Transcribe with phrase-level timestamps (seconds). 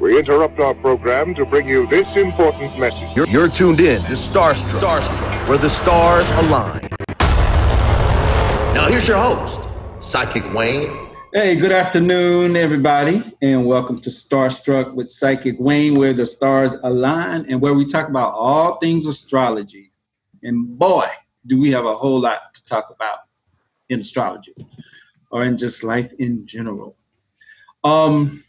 [0.00, 3.14] We interrupt our program to bring you this important message.
[3.14, 6.80] You're, you're tuned in to Starstruck, Starstruck, where the stars align.
[8.72, 9.60] Now here's your host,
[9.98, 11.10] Psychic Wayne.
[11.34, 17.44] Hey, good afternoon, everybody, and welcome to Starstruck with Psychic Wayne, where the stars align
[17.50, 19.92] and where we talk about all things astrology.
[20.42, 21.08] And boy,
[21.46, 23.18] do we have a whole lot to talk about
[23.90, 24.54] in astrology
[25.30, 26.96] or in just life in general.
[27.84, 28.42] Um,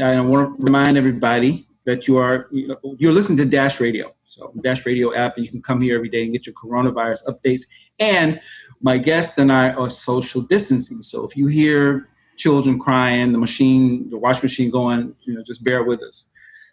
[0.00, 4.14] I want to remind everybody that you are you're listening to Dash Radio.
[4.24, 7.24] So Dash Radio app, and you can come here every day and get your coronavirus
[7.26, 7.62] updates.
[7.98, 8.40] And
[8.80, 11.02] my guest and I are social distancing.
[11.02, 15.64] So if you hear children crying, the machine, the wash machine going, you know, just
[15.64, 16.26] bear with us.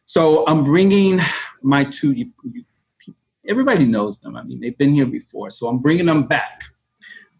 [0.06, 1.20] So I'm bringing
[1.62, 2.14] my two.
[2.14, 2.64] You, you,
[3.48, 4.36] everybody knows them.
[4.36, 5.50] I mean, they've been here before.
[5.50, 6.64] So I'm bringing them back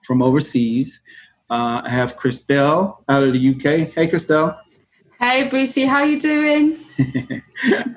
[0.04, 1.00] from overseas.
[1.50, 3.94] Uh, I have Christelle out of the UK.
[3.94, 4.58] Hey, Christelle.
[5.20, 6.78] Hey, Brucey, how you doing?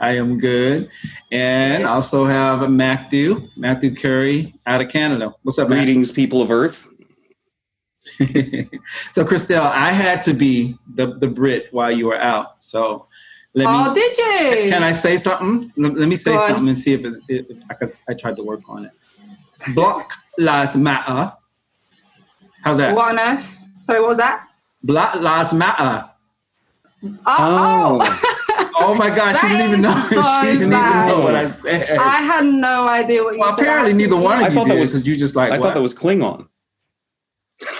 [0.00, 0.90] I am good.
[1.30, 5.32] And also have Matthew, Matthew Curry out of Canada.
[5.44, 6.24] What's up, Greetings, Matthew?
[6.24, 6.88] people of Earth.
[8.18, 12.60] so, Christelle, I had to be the, the Brit while you were out.
[12.60, 13.06] So,
[13.54, 14.70] let me, oh, did you?
[14.70, 15.72] Can I say something?
[15.76, 16.68] Let, let me say Go something on.
[16.70, 18.92] and see if, it, if, if I, I tried to work on it.
[19.76, 21.32] Black Lives Matter.
[22.64, 22.96] How's that?
[22.96, 23.60] What on earth?
[23.78, 24.48] Sorry, what was that?
[24.82, 26.08] Black Lives Matter.
[27.04, 27.98] Oh.
[28.00, 28.72] oh.
[28.78, 29.92] oh my gosh, she didn't even know.
[30.12, 31.08] So she didn't bad.
[31.08, 31.98] even know what I said.
[31.98, 33.62] I had no idea what you well, said.
[33.62, 35.74] apparently neither one of you I thought did, that was you just like I thought
[35.74, 36.48] that was Klingon.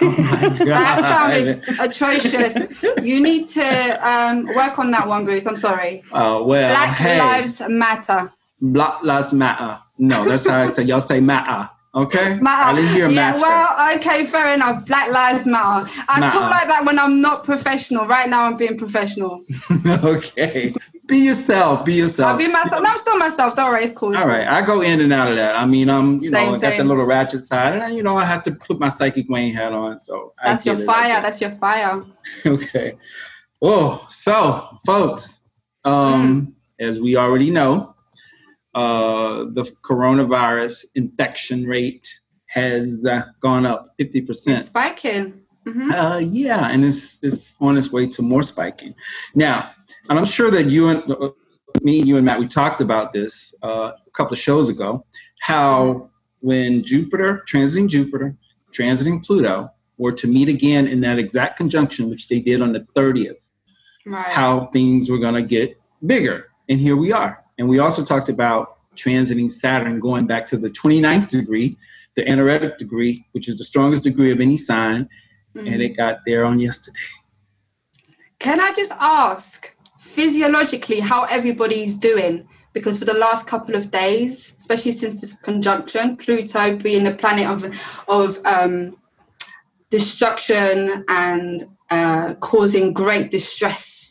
[0.01, 0.11] Oh
[0.64, 2.83] that sounded atrocious.
[3.03, 5.47] You need to um, work on that one, Bruce.
[5.47, 6.03] I'm sorry.
[6.12, 6.70] Oh well.
[6.70, 8.33] Black hey, lives matter.
[8.61, 9.81] Black lives matter.
[9.98, 10.84] No, that's how I say.
[10.84, 11.69] Y'all say matter.
[11.95, 12.39] Okay.
[12.41, 12.81] Matter.
[12.81, 14.87] I yeah, well, okay, fair enough.
[14.87, 15.91] Black lives matter.
[16.09, 16.33] I matter.
[16.33, 18.07] talk like that when I'm not professional.
[18.07, 19.45] Right now, I'm being professional.
[19.87, 20.73] okay.
[21.07, 21.85] Be yourself.
[21.85, 22.31] Be yourself.
[22.31, 22.83] I'll be myself.
[22.83, 23.57] No, I'm still myself.
[23.57, 24.17] Don't worry, it's cool.
[24.17, 25.55] All right, I go in and out of that.
[25.55, 28.17] I mean, I'm, you know, same, I got the little ratchet side, and you know,
[28.17, 29.98] I have to put my psychic Wayne hat on.
[29.98, 31.20] So that's your fire.
[31.20, 32.02] That's your fire.
[32.47, 32.95] okay.
[33.61, 35.41] Oh, so folks,
[35.85, 36.86] um, mm.
[36.89, 37.95] as we already know,
[38.74, 42.08] uh, the coronavirus infection rate
[42.46, 44.28] has uh, gone up 50%.
[44.28, 45.42] It's spiking.
[45.66, 45.92] Mm-hmm.
[45.92, 48.94] Uh, yeah, and it's, it's on its way to more spiking.
[49.34, 49.70] Now,
[50.08, 51.30] and I'm sure that you and uh,
[51.83, 55.06] me, you and Matt, we talked about this uh, a couple of shows ago,
[55.40, 56.10] how
[56.40, 58.36] when Jupiter, transiting Jupiter,
[58.72, 62.80] transiting Pluto, were to meet again in that exact conjunction, which they did on the
[62.96, 63.48] 30th,
[64.06, 64.27] right.
[64.27, 66.46] how things were going to get bigger.
[66.68, 67.42] And here we are.
[67.62, 71.77] And we also talked about transiting Saturn going back to the 29th degree,
[72.17, 75.08] the anaretic degree, which is the strongest degree of any sign.
[75.55, 75.68] Mm-hmm.
[75.68, 76.98] And it got there on yesterday.
[78.40, 82.48] Can I just ask physiologically how everybody's doing?
[82.72, 87.46] Because for the last couple of days, especially since this conjunction, Pluto being the planet
[87.46, 87.72] of,
[88.08, 88.96] of um,
[89.90, 94.02] destruction and uh, causing great distress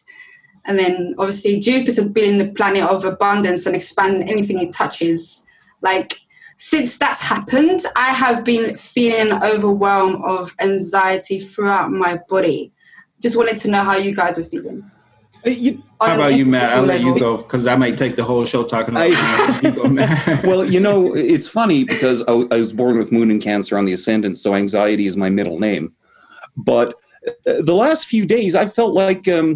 [0.66, 5.46] and then obviously Jupiter being the planet of abundance and expanding anything it touches.
[5.82, 6.20] Like
[6.56, 12.72] since that's happened, I have been feeling overwhelmed of anxiety throughout my body.
[13.20, 14.90] Just wanted to know how you guys were feeling.
[15.44, 16.72] You, how about you, Matt?
[16.72, 19.72] I'll let you go because I might take the whole show talking about I, you
[19.72, 23.76] go, well, you know, it's funny because I, I was born with Moon and Cancer
[23.76, 25.94] on the ascendant, so anxiety is my middle name.
[26.56, 26.94] But
[27.48, 29.56] uh, the last few days, I felt like um,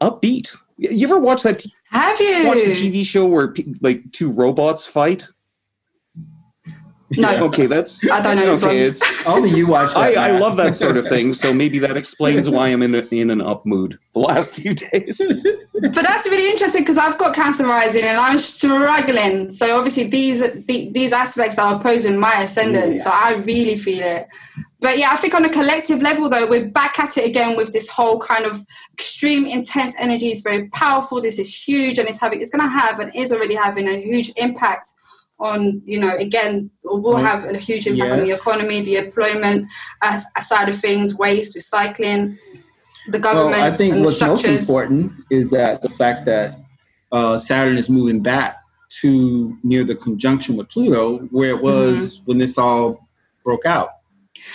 [0.00, 0.56] upbeat.
[0.78, 1.64] You ever watch that?
[1.90, 5.26] Have you watch the TV show where like two robots fight?
[7.10, 7.28] No.
[7.46, 8.52] okay, that's I don't know.
[8.52, 9.94] Okay, it's only you watch.
[9.94, 13.06] I, I, love that sort of thing, so maybe that explains why I'm in a,
[13.10, 15.18] in an up mood the last few days.
[15.72, 19.50] but that's really interesting because I've got cancer rising and I'm struggling.
[19.50, 23.02] So obviously these these aspects are opposing my ascendant, yeah.
[23.02, 24.28] so I really feel it.
[24.80, 27.72] But yeah, I think on a collective level, though, we're back at it again with
[27.72, 30.28] this whole kind of extreme intense energy.
[30.28, 31.20] It's very powerful.
[31.22, 33.96] This is huge, and it's having it's going to have and is already having a
[33.96, 34.88] huge impact
[35.38, 38.18] on you know again will have a huge impact yes.
[38.18, 39.68] on the economy, the employment
[40.02, 42.38] uh, side of things, waste, recycling,
[43.08, 43.56] the government.
[43.56, 46.58] Well, I think what's most important is that the fact that
[47.12, 48.62] uh, Saturn is moving back
[49.00, 52.24] to near the conjunction with Pluto, where it was mm-hmm.
[52.24, 53.08] when this all
[53.44, 53.90] broke out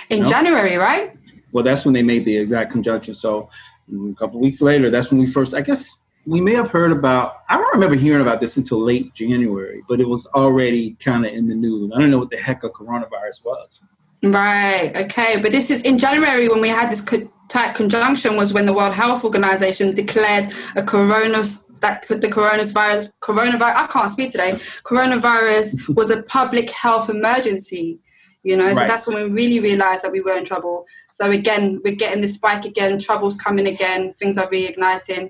[0.10, 0.30] in know?
[0.30, 1.16] January, right?
[1.52, 3.14] Well, that's when they made the exact conjunction.
[3.14, 3.50] So
[3.92, 5.90] mm, a couple weeks later, that's when we first, I guess,
[6.26, 7.44] we may have heard about.
[7.50, 11.34] I don't remember hearing about this until late January, but it was already kind of
[11.34, 11.92] in the news.
[11.96, 13.82] I don't know what the heck a coronavirus was.
[14.24, 14.92] Right.
[14.96, 15.40] Okay.
[15.42, 17.02] But this is in January when we had this
[17.50, 21.44] type conjunction was when the World Health Organization declared a corona
[21.82, 24.54] that the coronavirus coronavirus I can't speak today.
[24.84, 28.00] Coronavirus was a public health emergency.
[28.44, 28.76] You know, right.
[28.76, 30.86] so that's when we really realized that we were in trouble.
[31.12, 35.30] So again, we're getting this spike again, trouble's coming again, things are reigniting.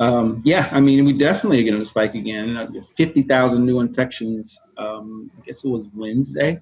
[0.00, 2.56] Um, yeah, I mean, we definitely are going to spike again.
[2.56, 4.58] Uh, 50,000 new infections.
[4.78, 6.60] Um, I guess it was Wednesday.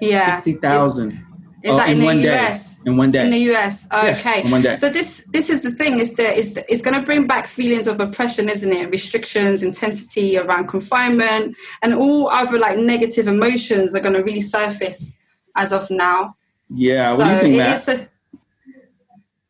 [0.00, 0.36] Yeah.
[0.40, 1.26] 50,000
[1.62, 2.74] Is uh, that in, the one US?
[2.74, 2.80] day.
[2.86, 3.24] In one day.
[3.24, 3.86] In the US.
[3.92, 4.42] Yes, Okay.
[4.44, 4.74] in one day.
[4.74, 7.86] So this this is the thing is that is it's going to bring back feelings
[7.88, 8.88] of oppression, isn't it?
[8.90, 15.16] Restrictions, intensity around confinement, and all other like negative emotions are going to really surface
[15.56, 16.36] as of now.
[16.72, 18.08] yeah, so what do you think, it Matt?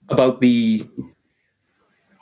[0.08, 0.88] a, About the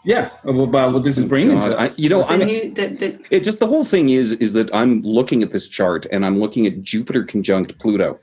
[0.09, 2.89] yeah, about what this is bringing God, to I- you know, the I'm new the,
[2.89, 6.25] the it just the whole thing is is that I'm looking at this chart and
[6.25, 8.19] I'm looking at Jupiter conjunct Pluto.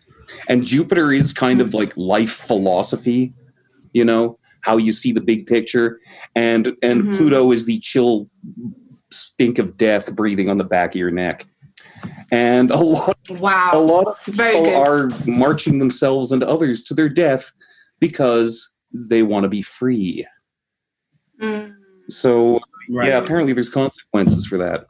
[0.50, 3.34] And Jupiter is kind of like life philosophy,
[3.94, 6.00] you know, how you see the big picture.
[6.34, 7.18] And and Mhm.
[7.18, 8.28] Pluto is the chill
[9.12, 11.46] stink of death breathing on the back of your neck.
[12.32, 14.88] And a lot wow a lot of Very people good.
[14.88, 17.52] are marching themselves and others to their death
[18.00, 20.26] because they want to be free.
[21.42, 21.76] Mm,
[22.10, 22.60] So
[22.90, 23.08] Right.
[23.10, 24.86] yeah, apparently there's consequences for that.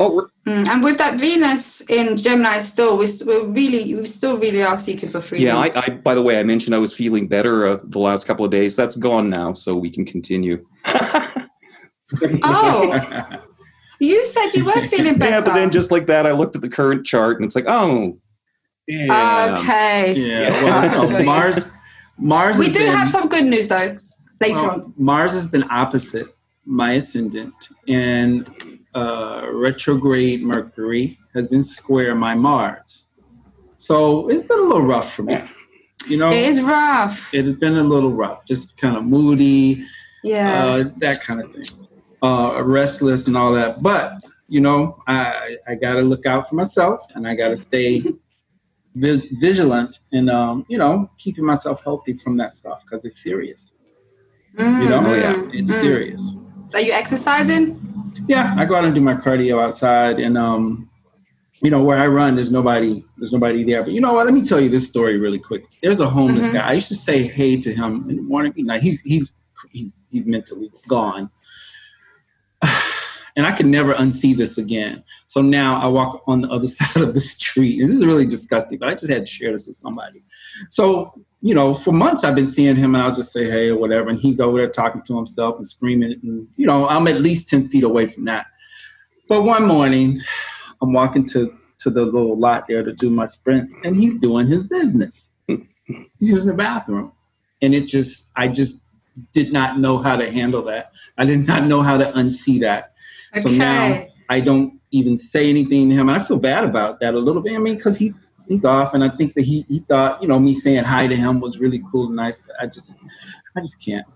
[0.00, 0.68] Oh, we're, mm.
[0.68, 5.08] And with that Venus in Gemini still, we're, we're really we still really are seeking
[5.08, 5.46] for freedom.
[5.46, 5.56] yeah.
[5.56, 8.44] I, I by the way, I mentioned I was feeling better uh, the last couple
[8.44, 8.74] of days.
[8.74, 10.66] That's gone now, so we can continue.
[12.42, 13.22] Oh.
[14.00, 15.30] you said you were feeling better.
[15.38, 17.64] yeah, but then just like that, I looked at the current chart and it's like,
[17.66, 18.18] oh,
[18.86, 19.56] yeah.
[19.58, 20.14] okay.
[20.14, 21.66] Yeah, well, you Mars,
[22.18, 22.58] Mars.
[22.58, 23.96] We do been- have some good news though
[24.40, 24.94] later well, on.
[24.96, 26.34] Mars has been opposite
[26.66, 27.54] my ascendant,
[27.88, 28.48] and
[28.94, 33.08] uh, retrograde Mercury has been square my Mars.
[33.76, 35.42] So it's been a little rough for me.
[36.06, 37.32] You know, It is rough.
[37.34, 39.86] it has been a little rough, just kind of moody,
[40.22, 40.64] yeah.
[40.64, 41.88] uh, that kind of thing,
[42.22, 43.82] uh, restless and all that.
[43.82, 47.56] But you know, I I got to look out for myself, and I got to
[47.56, 48.02] stay
[48.94, 53.74] vi- vigilant, and um, you know, keeping myself healthy from that stuff because it's serious.
[54.58, 55.42] You know, Mm, Oh, yeah.
[55.52, 55.80] it's mm.
[55.80, 56.34] serious.
[56.74, 57.80] Are you exercising?
[58.28, 60.88] Yeah, I go out and do my cardio outside, and um,
[61.62, 63.82] you know, where I run, there's nobody, there's nobody there.
[63.82, 64.26] But you know what?
[64.26, 65.66] Let me tell you this story really quick.
[65.82, 66.52] There's a homeless Mhm.
[66.54, 66.68] guy.
[66.68, 68.52] I used to say hey to him in the morning.
[68.58, 69.32] Now he's he's
[69.72, 71.30] he's, he's mentally gone,
[73.36, 75.02] and I can never unsee this again.
[75.26, 78.26] So now I walk on the other side of the street, and this is really
[78.26, 78.78] disgusting.
[78.78, 80.22] But I just had to share this with somebody.
[80.70, 81.12] So
[81.44, 84.08] you know, for months I've been seeing him, and I'll just say hey or whatever,
[84.08, 87.48] and he's over there talking to himself and screaming, and you know, I'm at least
[87.48, 88.46] ten feet away from that.
[89.28, 90.22] But one morning,
[90.80, 94.46] I'm walking to to the little lot there to do my sprints, and he's doing
[94.46, 95.34] his business.
[95.46, 95.68] he's
[96.18, 97.12] using the bathroom,
[97.60, 98.80] and it just I just
[99.34, 100.92] did not know how to handle that.
[101.18, 102.94] I did not know how to unsee that.
[103.36, 103.42] Okay.
[103.42, 106.08] So now I don't even say anything to him.
[106.08, 107.54] And I feel bad about that a little bit.
[107.54, 110.38] I mean, because he's he's off, and I think that he he thought you know
[110.38, 112.38] me saying hi to him was really cool and nice.
[112.38, 112.96] But I just
[113.56, 114.06] I just can't.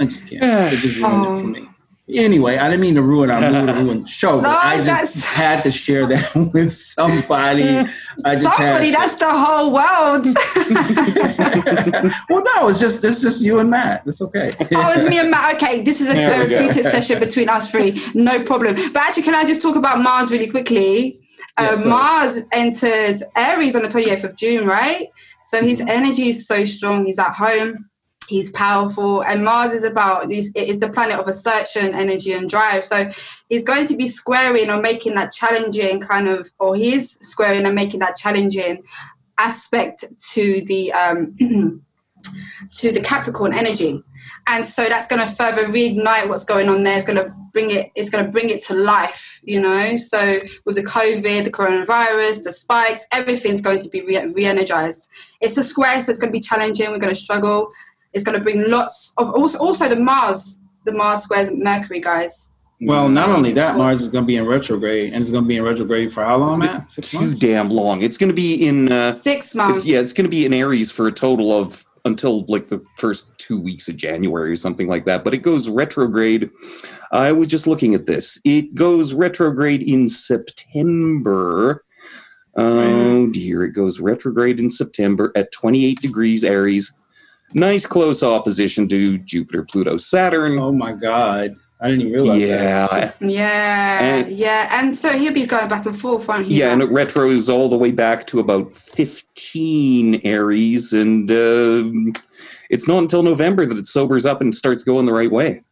[0.00, 0.42] I just can't.
[0.72, 1.42] It just ruined it for Oh.
[1.42, 1.68] me.
[2.10, 5.26] Anyway, I didn't mean to ruin our mood, ruin the show, but No, I just
[5.26, 7.68] had to share that with somebody.
[8.24, 10.24] I just Somebody, had that's the whole world.
[12.30, 14.04] well, no, it's just it's just you and Matt.
[14.06, 14.54] It's okay.
[14.58, 15.56] Oh, it's me and Matt.
[15.56, 16.56] Okay, this is a There we go.
[16.56, 18.00] therapeutic session between us three.
[18.14, 18.76] No problem.
[18.76, 21.20] But actually, can I just talk about Mars really quickly?
[21.58, 21.88] Yes, uh, go.
[21.88, 25.08] Mars entered Aries on the 28th of June, right?
[25.44, 25.88] So his Mm-hmm.
[25.88, 27.06] energy is so strong.
[27.06, 27.88] He's at home.
[28.28, 30.50] He's powerful, and Mars is about these.
[30.54, 32.84] It is the planet of assertion, energy, and drive.
[32.84, 33.10] So
[33.48, 37.64] he's going to be squaring or making that challenging kind of, or he is squaring
[37.64, 38.82] and making that challenging
[39.38, 41.34] aspect to the um,
[42.72, 44.02] to the Capricorn energy,
[44.46, 46.96] and so that's going to further reignite what's going on there.
[46.96, 47.90] It's going to bring it.
[47.94, 49.40] It's going to bring it to life.
[49.44, 54.26] You know, so with the COVID, the coronavirus, the spikes, everything's going to be re-
[54.26, 55.08] re-energized.
[55.40, 56.90] It's a square, so it's going to be challenging.
[56.90, 57.70] We're going to struggle.
[58.12, 62.50] It's going to bring lots of also also the Mars, the Mars squares Mercury, guys.
[62.80, 65.48] well, not only that, Mars is going to be in retrograde, and it's going to
[65.48, 66.90] be in retrograde for how long, Matt?
[66.90, 67.38] Six too months.
[67.38, 68.02] damn long.
[68.02, 68.90] It's going to be in.
[68.90, 69.80] Uh, Six months.
[69.80, 72.84] it's, yeah, it's going to be in Aries for a total of until like the
[72.96, 75.22] first two weeks of January or something like that.
[75.22, 76.50] But it goes retrograde.
[77.12, 78.40] I was just looking at this.
[78.44, 81.84] It goes retrograde in September.
[82.56, 83.30] Oh mm-hmm.
[83.30, 86.92] dear, it goes retrograde in September at 28 degrees Aries.
[87.54, 90.58] Nice close opposition to Jupiter, Pluto, Saturn.
[90.58, 93.14] Oh my God, I didn't even realize that.
[93.20, 96.58] yeah, Yeah, And- yeah, and so he'll be going back and forth, won't he?
[96.58, 96.88] Yeah, and Matt?
[96.88, 102.12] it retros all the way back to about 15 Aries, and um
[102.70, 105.62] it's not until November that it sobers up and starts going the right way.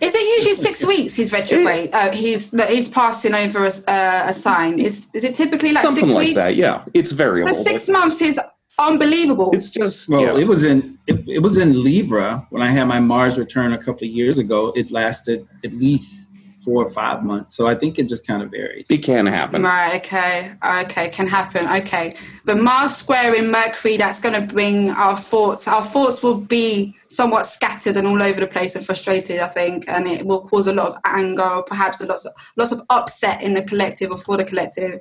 [0.00, 1.14] Is it usually six weeks?
[1.14, 1.90] He's retrograde.
[1.92, 4.80] Uh, he's he's passing over a, uh, a sign.
[4.80, 6.34] Is is it typically like Something six like weeks?
[6.40, 6.56] that.
[6.56, 7.54] Yeah, it's variable.
[7.54, 8.38] So six months is
[8.80, 9.50] unbelievable.
[9.52, 10.36] It's just Well, yeah.
[10.36, 13.78] it was in it, it was in Libra when I had my Mars return a
[13.78, 14.72] couple of years ago.
[14.76, 16.19] It lasted at least
[16.64, 17.56] four or five months.
[17.56, 18.90] So I think it just kind of varies.
[18.90, 19.62] it can happen.
[19.62, 20.52] Right, okay,
[20.82, 22.14] okay, can happen, okay.
[22.44, 25.66] But Mars square in Mercury, that's going to bring our thoughts.
[25.66, 29.88] Our thoughts will be somewhat scattered and all over the place and frustrated, I think,
[29.88, 32.82] and it will cause a lot of anger, or perhaps a lots of lots of
[32.90, 35.00] upset in the collective or for the collective.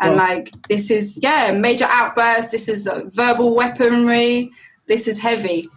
[0.00, 2.50] And Well- like this is yeah, major outburst.
[2.52, 4.50] This is uh, verbal weaponry.
[4.86, 5.68] This is heavy.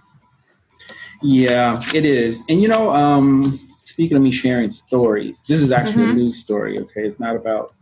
[1.23, 2.39] Yeah, it is.
[2.49, 3.59] And you know, um,
[3.91, 6.79] speaking of me sharing stories, this is actually a news story.
[6.79, 7.73] Okay, it's not about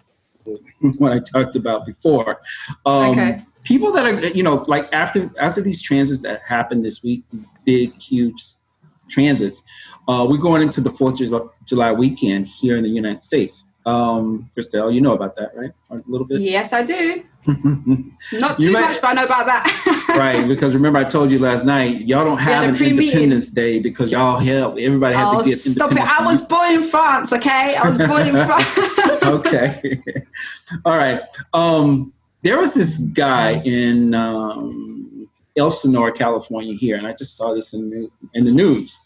[0.98, 2.40] what I talked about before.
[2.86, 3.40] Um, Okay.
[3.64, 7.46] People that are, you know, like after after these transits that happened this week, these
[7.66, 8.42] big, huge
[9.10, 9.62] transits,
[10.08, 13.66] uh, we're going into the Fourth of July weekend here in the United States.
[13.86, 15.72] Um, Christelle, you know about that, right?
[15.90, 16.42] A little bit.
[16.42, 17.24] Yes, I do.
[18.34, 20.06] Not too might- much, but I know about that.
[20.18, 22.76] right, because remember I told you last night, y'all don't have an.
[22.86, 25.98] Independence Day because y'all help everybody had Oh, to get stop it!
[26.00, 27.32] I was born in France.
[27.34, 29.24] Okay, I was born in France.
[29.24, 29.94] okay.
[30.86, 31.22] All right.
[31.54, 37.74] Um, there was this guy in um, Elsinore, California, here, and I just saw this
[37.74, 38.98] in the, in the news.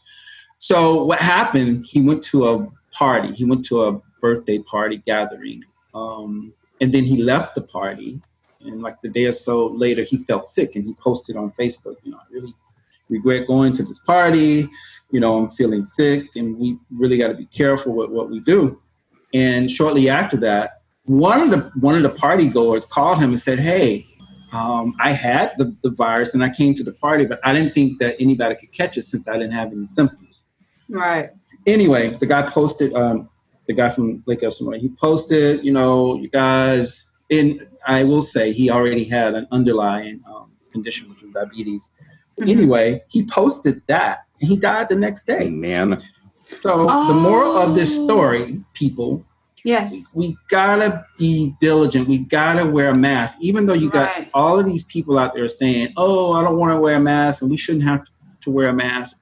[0.57, 1.85] So what happened?
[1.87, 3.33] He went to a party.
[3.33, 5.61] He went to a birthday party gathering,
[5.93, 8.19] um, and then he left the party.
[8.61, 11.97] And like the day or so later, he felt sick, and he posted on Facebook,
[12.03, 12.55] you know, I really
[13.09, 14.69] regret going to this party.
[15.11, 18.39] You know, I'm feeling sick, and we really got to be careful with what we
[18.39, 18.81] do.
[19.33, 23.39] And shortly after that, one of the one of the party goers called him and
[23.39, 24.07] said, "Hey,
[24.53, 27.73] um, I had the, the virus and I came to the party, but I didn't
[27.73, 30.45] think that anybody could catch it since I didn't have any symptoms."
[30.89, 31.29] right.
[31.67, 32.93] Anyway, the guy posted.
[32.93, 33.29] Um,
[33.67, 37.05] the guy from Lake Elsinore, he posted, you know, you guys.
[37.31, 41.91] And I will say he already had an underlying um, condition, which was diabetes.
[42.39, 42.49] Mhm.
[42.49, 45.49] Anyway, he posted that, and he died the next day.
[45.49, 46.01] man.
[46.61, 48.03] So the moral of this Oh.
[48.05, 49.25] story, people,
[49.63, 50.05] Yes.
[50.13, 52.07] we gotta be diligent.
[52.07, 54.29] We gotta wear a mask, even though you got Right.
[54.33, 57.41] all of these people out there saying, "Oh, I don't want to wear a mask,"
[57.41, 58.03] and we shouldn't have
[58.41, 59.17] to wear a mask.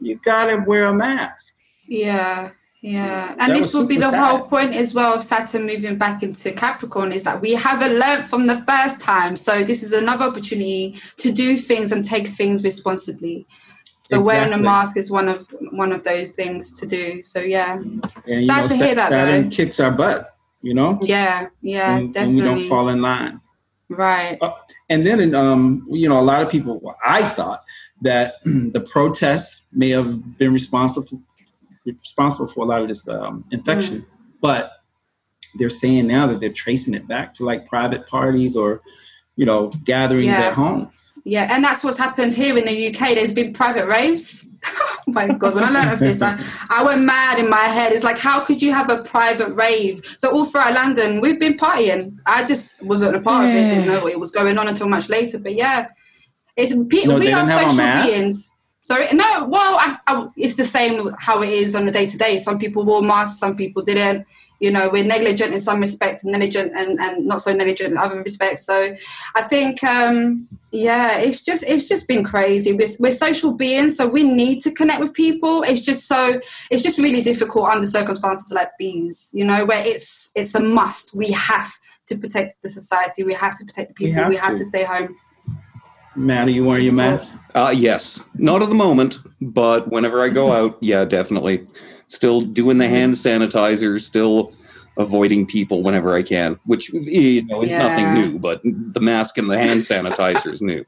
[0.00, 1.54] You gotta wear a mask.
[1.86, 2.50] Yeah.
[2.82, 4.26] Yeah, That and this would be the sad.
[4.26, 8.26] whole point as well of Saturn moving back into Capricorn is that we haven't learnt
[8.26, 9.36] from the first time.
[9.36, 13.46] So this is another opportunity to do things and take things responsibly.
[14.04, 17.22] So wearing a mask is one of one of those things to do.
[17.22, 17.80] So yeah,
[18.26, 19.56] And Sad to hear that, Saturn though.
[19.56, 23.40] kicks our butt, you know, yeah, yeah, and, and we don't fall in line.
[23.88, 24.38] Right.
[24.88, 27.62] And then, um, you know, a lot of people, I thought
[28.02, 31.20] that the protests may have been responsible
[31.84, 34.06] responsible for a lot of this um, infection,
[34.40, 34.72] but
[35.58, 38.82] they're saying now that they're tracing it back to like private parties or,
[39.36, 40.40] you know, gatherings Yeah.
[40.48, 41.12] at homes.
[41.24, 43.14] Yeah, and that's what's happened here in the UK.
[43.14, 44.46] There's been private raves.
[44.64, 46.38] oh my god, when I learned of this, I,
[46.70, 47.92] I went mad in my head.
[47.92, 50.02] It's like, how could you have a private rave?
[50.18, 52.18] So all throughout London, we've been partying.
[52.26, 53.70] I just wasn't a part of it.
[53.74, 55.38] Didn't know what was going on until much later.
[55.38, 55.88] But yeah,
[56.56, 58.54] it's pe- No, we are didn't have on social beings.
[58.82, 59.46] Sorry, no.
[59.48, 62.38] Well, I, I, it's the same how it is on the day to day.
[62.38, 64.26] Some people wore masks, some people didn't.
[64.58, 68.22] You know, we're negligent in some respects, negligent and, and not so negligent in other
[68.22, 68.66] respects.
[68.66, 68.94] So,
[69.34, 72.74] I think, um, yeah, it's just it's just been crazy.
[72.74, 75.62] We're, we're social beings, so we need to connect with people.
[75.62, 79.30] It's just so it's just really difficult under circumstances like these.
[79.32, 81.14] You know, where it's it's a must.
[81.14, 81.72] We have
[82.08, 83.24] to protect the society.
[83.24, 84.22] We have to protect the We people.
[84.24, 84.58] have We have to.
[84.58, 85.16] to stay home.
[86.16, 87.38] Matt, are you wearing your mask?
[87.54, 91.66] Uh, yes, not at the moment, but whenever I go out, yeah, definitely.
[92.08, 94.52] Still doing the hand sanitizer, still
[94.98, 97.78] avoiding people whenever I can, which you know is Yeah.
[97.78, 98.38] nothing new.
[98.38, 100.84] But the mask and the hand sanitizer is new.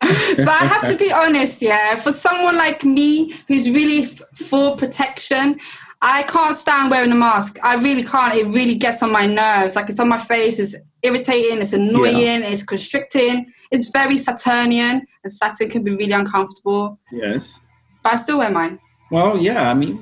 [0.00, 1.94] but I have to be honest, yeah.
[1.96, 5.58] For someone like me who's really f- for protection,
[6.06, 7.58] I can't stand wearing a mask.
[7.62, 8.34] I really can't.
[8.34, 9.74] It really gets on my nerves.
[9.74, 10.58] Like it's on my face.
[10.58, 11.62] It's irritating.
[11.62, 12.42] It's annoying.
[12.42, 13.50] It's constricting.
[13.70, 16.98] It's very Saturnian, and Saturn can be really uncomfortable.
[17.10, 17.58] Yes.
[18.02, 18.78] But I still wear mine.
[19.10, 19.70] Well, yeah.
[19.70, 19.96] I mean,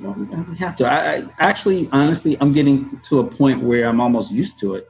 [0.49, 0.91] we have to.
[0.91, 4.89] I, I actually, honestly, I'm getting to a point where I'm almost used to it.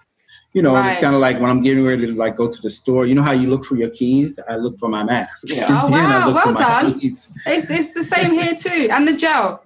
[0.53, 2.71] You know, it's kind of like when I'm getting ready to like go to the
[2.71, 3.05] store.
[3.05, 4.39] You know how you look for your keys?
[4.49, 5.43] I look for my mask.
[5.51, 5.67] Oh, yeah.
[5.69, 6.33] Oh, wow.
[6.33, 6.99] Well done.
[6.99, 7.29] keys.
[7.45, 9.63] It's it's the same here too, and the gel.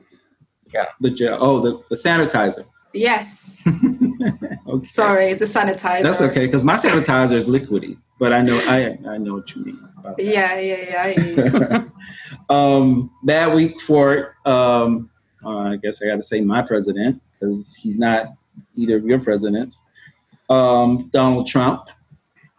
[1.02, 1.38] The gel.
[1.40, 2.66] Oh, the, the sanitizer.
[2.94, 3.64] Yes.
[4.68, 4.86] Okay.
[4.86, 6.04] Sorry, the sanitizer.
[6.04, 9.64] That's okay because my sanitizer is liquidy, but I know I I know what you
[9.64, 9.80] mean.
[10.20, 11.02] Yeah, yeah, yeah.
[11.02, 11.92] I hear you.
[12.56, 15.10] um, bad week for um,
[15.44, 18.34] uh, I guess I got to say my president because he's not
[18.76, 19.82] either of your presidents.
[20.50, 21.86] Um, Donald Trump.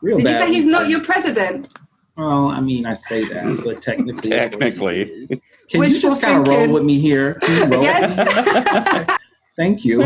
[0.00, 1.76] Real Did you say he's not your president?
[2.16, 5.26] Well, I mean, I say that, but technically, of course Technically.
[5.68, 7.38] Can you just kind of roll with me here?
[7.42, 9.18] Yes.
[9.56, 10.02] Thank you.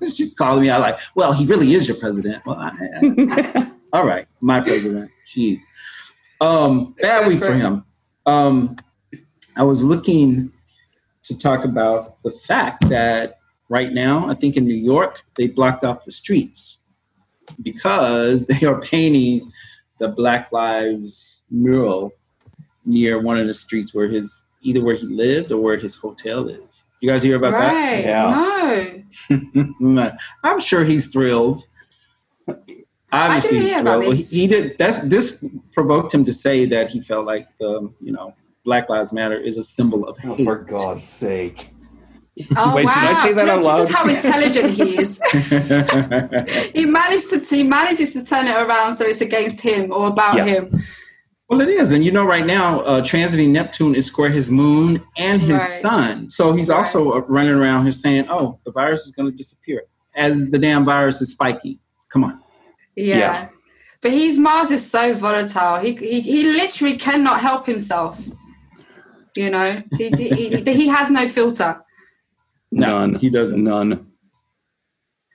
[0.14, 2.44] She's calling me out like, well, he really is your president.
[2.46, 2.70] Well, I,
[3.02, 5.10] I- all right, my president.
[5.34, 5.62] Jeez.
[6.40, 7.84] Um, bad week for him.
[8.24, 8.76] Um,
[9.56, 10.52] I was looking
[11.24, 15.84] to talk about the fact that right now, I think in New York, they blocked
[15.84, 16.84] off the streets
[17.62, 19.50] because they are painting
[19.98, 22.12] the Black Lives mural
[22.84, 26.48] near one of the streets where his either where he lived or where his hotel
[26.48, 26.86] is.
[27.00, 28.04] You guys hear about that?
[28.04, 29.38] Yeah.
[29.78, 30.10] No.
[30.42, 31.62] I'm sure he's thrilled.
[33.12, 34.14] Obviously, didn't he's hear about thrilled.
[34.14, 34.30] this.
[34.30, 34.76] He did.
[34.78, 39.12] That's this provoked him to say that he felt like the you know Black Lives
[39.12, 41.70] Matter is a symbol of Oh, for God's sake.
[42.56, 42.94] Oh, Wait, wow.
[42.94, 46.70] did I say that Do you know, out This is how intelligent he is.
[46.74, 50.36] he managed to he manages to turn it around so it's against him or about
[50.38, 50.44] Yeah.
[50.46, 50.82] him.
[51.56, 55.02] Well, it is, and you know, right now, uh, transiting Neptune is square his moon
[55.16, 55.80] and his Right.
[55.82, 56.30] sun.
[56.30, 56.78] So he's Right.
[56.78, 59.82] also uh, running around here saying, "Oh, the virus is going to disappear,"
[60.14, 61.78] as the damn virus is spiking.
[62.12, 62.40] Come on.
[62.96, 63.16] Yeah.
[63.18, 63.48] Yeah.
[64.02, 65.78] But he's Mars is so volatile.
[65.78, 68.20] He, he he literally cannot help himself.
[69.36, 70.28] You know, he he,
[70.62, 71.80] he, he has no filter.
[72.70, 73.14] None.
[73.16, 73.62] he doesn't.
[73.62, 74.06] None.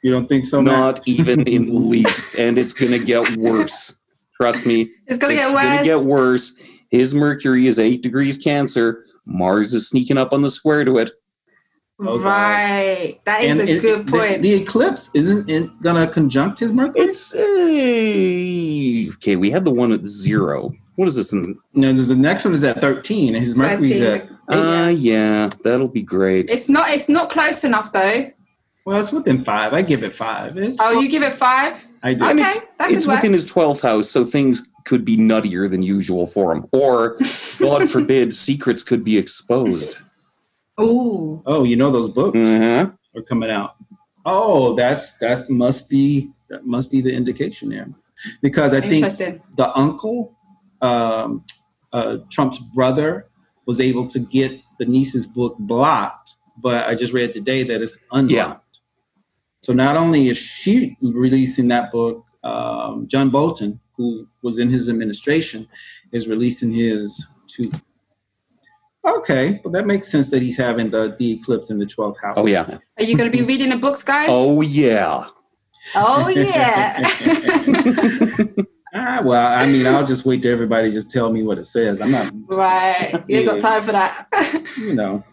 [0.04, 0.62] You don't think so?
[0.62, 0.74] Matt?
[0.74, 2.36] Not even in the least.
[2.36, 3.96] And it's going to get worse.
[4.40, 4.90] Trust me.
[5.08, 5.84] It's gonna it's get gonna worse.
[5.84, 6.54] get worse.
[6.92, 9.04] His Mercury is eight degrees Cancer.
[9.26, 11.12] Mars is sneaking up on the square to it.
[12.02, 12.24] Okay.
[12.24, 13.20] Right.
[13.26, 14.42] That is And a it- good point.
[14.44, 17.06] The, eclipse isn't it going to conjunct his Mercury?
[17.06, 19.36] It's uh, okay.
[19.36, 20.72] We had the one at zero.
[20.96, 21.34] What is this?
[21.34, 24.30] In, No, the next one is at 13, and his Mercury's 13, at.
[24.48, 24.56] the-
[24.86, 26.50] uh, yeah, that'll be great.
[26.50, 28.32] It's not it's not close enough though.
[28.86, 29.74] Well, it's within five.
[29.74, 30.58] I give it five.
[30.58, 31.86] It's, Oh, you give it five?
[32.04, 32.24] I do.
[32.26, 35.70] And Okay, it's, that could it's within his 12th house, so things could be nuttier
[35.70, 36.66] than usual for him.
[36.72, 37.18] Or,
[37.60, 39.98] God forbid, secrets could be exposed.
[40.78, 41.42] Oh.
[41.46, 42.90] Oh, you know those books Uh-huh.
[43.16, 43.76] are coming out.
[44.26, 47.88] Oh, that's that must be that must be the indication there,
[48.42, 49.42] because I think Interesting.
[49.56, 50.36] the uncle,
[50.82, 51.44] um,
[51.94, 53.28] uh, Trump's brother,
[53.66, 57.98] was able to get the niece's book blocked, but I just read today that it's
[58.12, 58.32] unblocked.
[58.32, 58.56] Yeah.
[59.62, 64.88] So not only is she releasing that book, um, John Bolton, who was in his
[64.90, 65.68] administration,
[66.12, 67.70] is releasing his too.
[69.06, 72.36] Okay, well that makes sense that he's having the the eclipse in the twelfth house.
[72.38, 72.78] Oh, yeah.
[72.98, 74.28] Are you gonna be reading the books, guys?
[74.30, 75.26] Oh, yeah.
[75.96, 77.02] Oh, yeah.
[78.92, 82.02] Ah, well, I mean, I'll just wait till everybody just tell me what it says.
[82.02, 83.24] I'm not, right.
[83.28, 84.28] You ain't got time for that.
[84.78, 85.24] you know.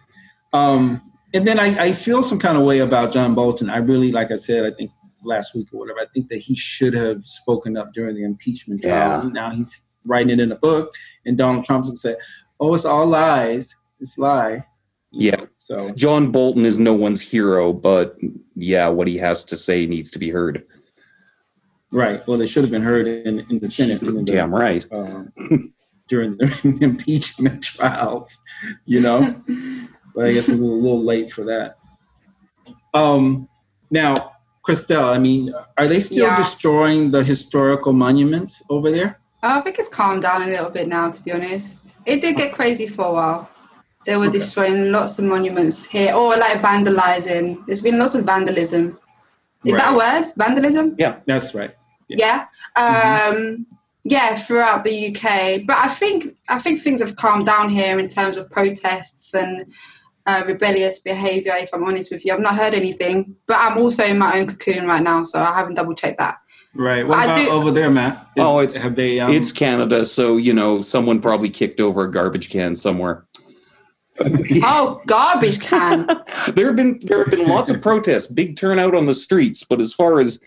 [0.53, 1.01] Um,
[1.37, 3.71] and then I, I feel some kind of way about John Bolton.
[3.71, 4.91] I really, like I said, I think
[5.25, 8.83] last week or whatever, I think that he should have spoken up during the impeachment
[8.83, 9.21] trials.
[9.21, 9.25] Yeah.
[9.27, 10.93] And now he's writing it in a book,
[11.25, 12.17] and Donald Trump's gonna say,
[12.61, 13.75] "Oh, it's all lies.
[14.01, 14.65] It's lie."
[15.13, 15.37] You Yeah.
[15.37, 18.17] know, So John Bolton is no one's hero, but
[18.55, 20.65] yeah, what he has to say needs to be heard.
[21.93, 22.27] right.
[22.27, 24.03] Well, they should have been heard in, in the Senate.
[24.03, 24.85] in the- Damn right.
[24.93, 25.33] um,
[26.09, 28.39] during the impeachment trials,
[28.85, 29.43] you know.
[30.17, 31.77] but I guess it's a little late for that.
[32.95, 33.49] Um,
[33.91, 34.15] now,
[34.67, 36.39] Christelle, I mean, are they still Yeah.
[36.39, 39.21] destroying the historical monuments over there?
[39.43, 41.99] I think it's calmed down a little bit now, to be honest.
[42.07, 43.49] It did get crazy for a while.
[44.07, 44.39] They were Okay.
[44.39, 47.65] destroying lots of monuments here, or like vandalizing.
[47.67, 48.99] There's been lots of vandalism.
[49.65, 50.33] Is that a word?
[50.37, 50.95] Vandalism?
[50.99, 51.73] Yeah, that's right.
[52.09, 52.47] Yeah.
[52.77, 53.67] Um,
[54.05, 55.59] yeah, throughout the UK.
[55.67, 59.67] But I think I think things have calmed down here in terms of protests and
[60.27, 61.55] uh, rebellious behaviour.
[61.57, 63.37] If I'm honest with you, I've not heard anything.
[63.47, 66.39] But I'm also in my own cocoon right now, so I haven't double checked that.
[66.75, 67.07] Right.
[67.07, 68.27] What I about do- over there, Matt?
[68.37, 69.19] Is- Oh, it's- have they?
[69.21, 73.25] Um, It's Canada, so you know someone probably kicked over a garbage can somewhere.
[74.65, 76.07] Oh, garbage can.
[76.55, 79.79] there have been there have been lots of protests, big turnout on the streets, but
[79.81, 80.41] as far as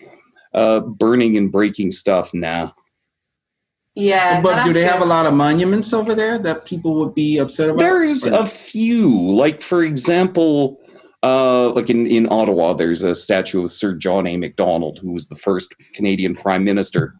[0.55, 2.71] uh, burning and breaking stuff, nah.
[3.99, 4.41] Yeah.
[4.41, 7.37] but do that's they have a lot of monuments over there that people would be
[7.37, 7.79] upset about?
[7.79, 10.79] There's Or- a few, like for example,
[11.23, 14.37] uh, like in, in Ottawa, there's a statue of Sir John A.
[14.37, 17.13] Macdonald, who was the first Canadian Prime Minister,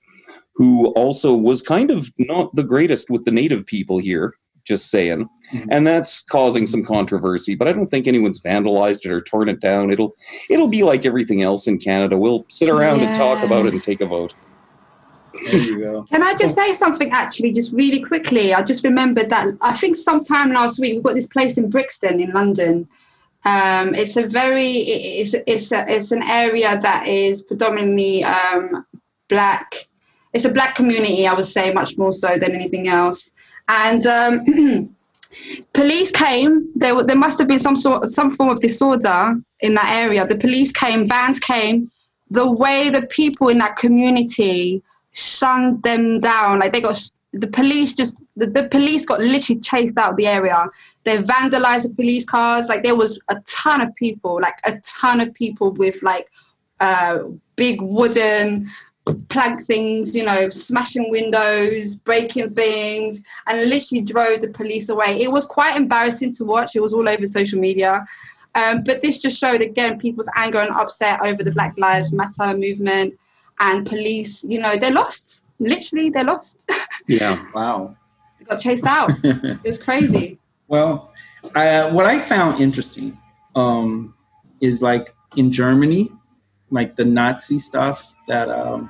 [0.56, 4.34] who also was kind of not the greatest with the native people here.
[4.66, 5.66] Just saying, Mhm.
[5.72, 7.56] and that's causing some controversy.
[7.56, 9.90] But I don't think anyone's vandalized it or torn it down.
[9.92, 10.14] It'll
[10.48, 12.18] it'll be like everything else in Canada.
[12.20, 14.36] We'll sit around and talk about it and take a vote.
[15.46, 16.04] There you go.
[16.04, 18.54] Can I just say something actually, just really quickly?
[18.54, 22.20] I just remembered that I think sometime last week we've got this place in Brixton
[22.20, 22.88] in London.
[23.46, 28.86] Um, it's a very it's it's a, it's an area that is predominantly um,
[29.28, 29.88] black.
[30.34, 33.32] It's a black community, I would say, much more so than anything else.
[33.68, 34.96] And um,
[35.74, 36.70] police came.
[36.76, 40.26] There there must have been some sort some form of disorder in that area.
[40.26, 41.90] The police came, vans came.
[42.32, 44.84] The way the people in that community
[45.20, 46.60] shunned them down.
[46.60, 47.00] Like they got
[47.34, 50.66] the police just the, the police got literally chased out of the area.
[51.04, 52.68] They vandalized the police cars.
[52.68, 56.30] Like there was a ton of people, like a ton of people with like
[56.80, 57.20] uh,
[57.56, 58.70] big wooden
[59.30, 65.22] plank things, you know, smashing windows, breaking things, and literally drove the police away.
[65.22, 66.76] It was quite embarrassing to watch.
[66.76, 68.06] It was all over social media.
[68.56, 72.58] Um, but this just showed again people's anger and upset over the Black Lives Matter
[72.58, 73.19] movement
[73.60, 75.44] and police, you know, they're lost.
[75.60, 76.58] Literally, they're lost.
[77.08, 77.44] Yeah.
[77.56, 77.96] Wow.
[78.38, 79.10] they got chased out.
[79.24, 80.38] it was crazy.
[80.68, 81.12] Well,
[81.56, 83.18] I, what I found interesting
[83.56, 84.14] um,
[84.62, 86.12] is like in Germany,
[86.70, 88.90] like the Nazi stuff that um,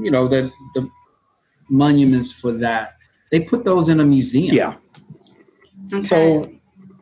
[0.00, 0.88] you know that the
[1.68, 2.96] monuments for that
[3.32, 4.54] they put those in a museum.
[4.54, 4.74] Yeah.
[5.92, 6.06] Okay.
[6.06, 6.52] So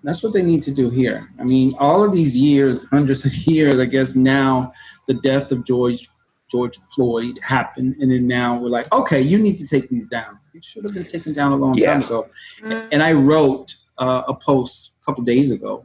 [0.02, 1.28] that's what they need to do here.
[1.38, 4.72] I mean, all of these years, hundreds of years, I guess now
[5.06, 6.08] the death of George
[6.52, 10.38] George Floyd happened, and then now we're like, okay, you need to take these down.
[10.54, 11.94] It should have been taken down a long Yeah.
[11.94, 12.26] time ago.
[12.62, 12.88] Mm.
[12.92, 15.84] And I wrote uh, a post a couple days ago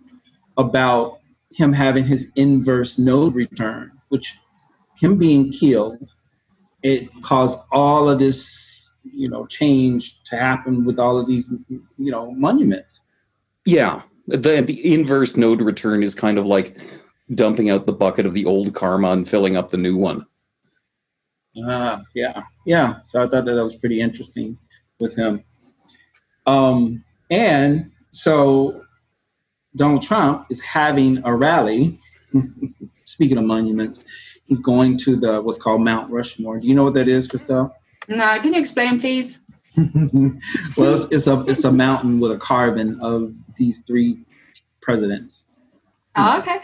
[0.58, 1.20] about
[1.52, 4.36] him having his inverse node return, which
[4.96, 5.98] him being killed,
[6.84, 12.12] it caused all of this, you know, change to happen with all of these, you
[12.12, 13.00] know, monuments.
[13.66, 14.02] Yeah.
[14.28, 16.78] The the inverse node return is kind of like
[17.34, 20.26] dumping out the bucket of the old karma and filling up the new one.
[21.66, 22.96] Ah, yeah, yeah.
[23.06, 24.58] So I thought that, that was pretty interesting
[25.00, 25.44] with him.
[26.46, 28.82] Um, and so
[29.76, 31.98] Donald Trump is having a rally.
[33.06, 34.04] Speaking of monuments,
[34.46, 36.60] he's going to the what's called Mount Rushmore.
[36.60, 37.72] Do you know what that is, Christelle?
[38.10, 39.40] No, can you explain, please?
[40.78, 44.20] well, it's, it's a it's a mountain with a carving of these three
[44.82, 45.46] presidents.
[46.16, 46.62] Oh, okay.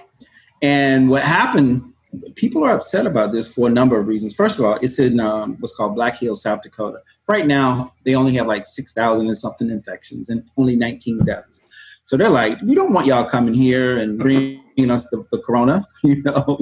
[0.61, 1.92] And what happened,
[2.35, 4.33] people are upset about this for a number of reasons.
[4.33, 6.99] First of all, it's in um, what's called Black Hills, South Dakota.
[7.27, 11.61] Right now, they only have like 6,000 and something infections and only 19 deaths.
[12.03, 15.85] So they're like, we don't want y'all coming here and bringing us the, the corona,
[16.03, 16.59] you know.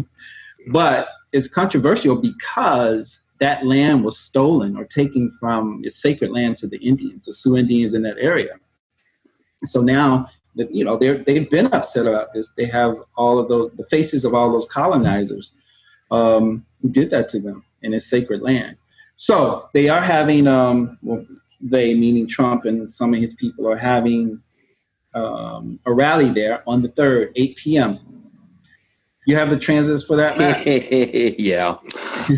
[0.71, 6.67] But it's controversial because that land was stolen or taken from its sacred land to
[6.67, 8.53] the Indians, the Sioux Indians in that area.
[9.63, 12.49] So now that you know they're they've been upset about this.
[12.57, 15.53] They have all of those the faces of all those colonizers
[16.11, 18.77] um, who did that to them in its sacred land.
[19.17, 21.25] So they are having um, well,
[21.61, 24.41] they meaning Trump and some of his people are having
[25.13, 27.99] um, a rally there on the third, 8 p.m.
[29.27, 30.65] You have the transits for that, Matt?
[31.39, 31.77] yeah.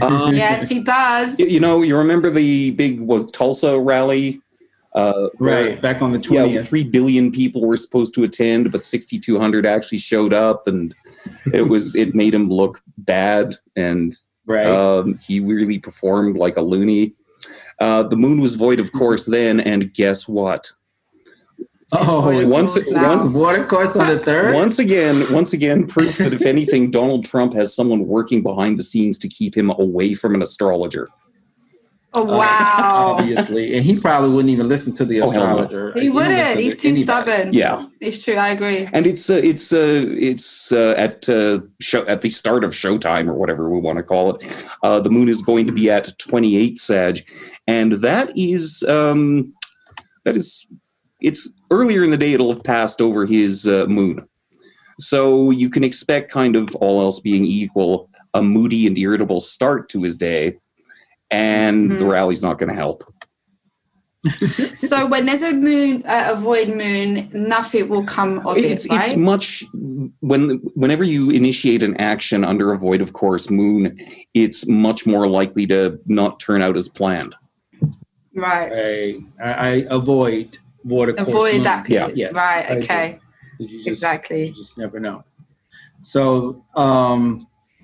[0.01, 1.37] Um, Yes, he does.
[1.37, 4.41] You know, you remember the big was Tulsa rally?
[4.95, 6.67] Uh, where- right, back on the Yeah, 20th.
[6.67, 10.93] three billion people were supposed to attend, but sixty two hundred actually showed up, and
[11.51, 14.67] it was it made him look bad, and right.
[14.67, 17.13] um, he really performed like a loony.
[17.79, 20.71] Uh, the moon was void, of course, then, and guess what?
[21.91, 23.17] oh, It's once- voice now.
[23.17, 24.53] once- water course on the third.
[24.53, 28.83] Once again, once again, proof that if anything, Donald Trump has someone working behind the
[28.83, 31.07] scenes to keep him away from an astrologer.
[32.15, 33.15] Oh, wow.
[33.19, 35.99] Obviously, and he probably wouldn't even listen to the Oh, hell astrologer.
[35.99, 36.35] He wouldn't.
[36.35, 37.03] listen to He's too anybody.
[37.05, 37.53] stubborn.
[37.53, 38.35] Yeah, It's true.
[38.35, 38.87] I agree.
[38.93, 43.27] and it's uh, it's uh, it's uh, at uh, show at the start of Showtime
[43.27, 44.51] or whatever we want to call it.
[44.83, 47.27] Uh, the moon is going to be at twenty eight Sag,
[47.67, 49.51] and that is um,
[50.25, 50.67] that is
[51.19, 52.33] it's earlier in the day.
[52.33, 54.27] It'll have passed over his uh, moon,
[54.99, 59.89] so you can expect kind of all else being equal, a moody and irritable start
[59.89, 60.57] to his day,
[61.33, 62.11] and the Mhm.
[62.11, 63.03] rally's not going to help.
[64.75, 68.91] So when there's a moon, uh, a void moon, nothing will come of it's it,
[68.91, 69.05] right?
[69.07, 69.65] it's much
[70.21, 73.97] when whenever you initiate an action under a void of course moon
[74.33, 77.35] it's much more likely to not turn out as planned
[78.35, 78.71] right.
[78.71, 81.11] I, I, I avoid water.
[81.13, 81.63] course Avoid moon.
[81.63, 82.71] that Yeah, yes, right.
[82.77, 83.19] Okay.
[83.59, 84.45] You just- Exactly.
[84.47, 85.23] You just never know.
[86.01, 87.39] So, um,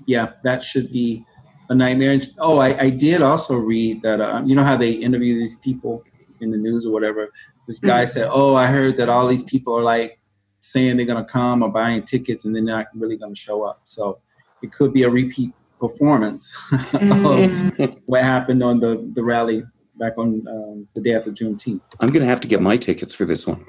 [0.07, 1.25] yeah, that should be
[1.69, 2.11] a nightmare.
[2.13, 5.55] And, oh, I, I did also read that, uh, you know how they interview these
[5.55, 6.03] people
[6.41, 7.29] in the news or whatever?
[7.67, 8.11] This guy Mm-hmm.
[8.13, 10.19] said, oh, I heard that all these people are like
[10.61, 13.63] saying they're going to come or buying tickets and they're not really going to show
[13.63, 13.81] up.
[13.85, 14.19] So
[14.61, 17.79] it could be a repeat performance Mm.
[17.79, 19.63] of what happened on the, the rally
[19.97, 21.81] back on um, the day after Juneteenth.
[21.99, 23.65] I'm going to have to get my tickets for this one.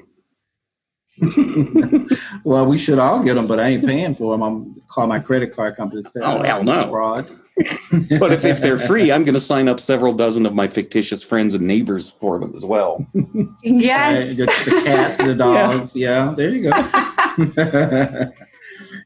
[2.43, 4.41] well, we should all get them, but I ain't paying for them.
[4.41, 6.01] I'm call my credit card company.
[6.03, 6.89] and say, Oh, hell this no.
[6.89, 7.27] fraud.
[8.19, 11.21] But if, if they're free, I'm going to sign up several dozen of my fictitious
[11.21, 13.05] friends and neighbors for them as well.
[13.63, 14.29] Yes.
[14.29, 15.95] Right, the, the cats, the dogs.
[15.95, 16.33] yeah.
[16.35, 18.31] there you go.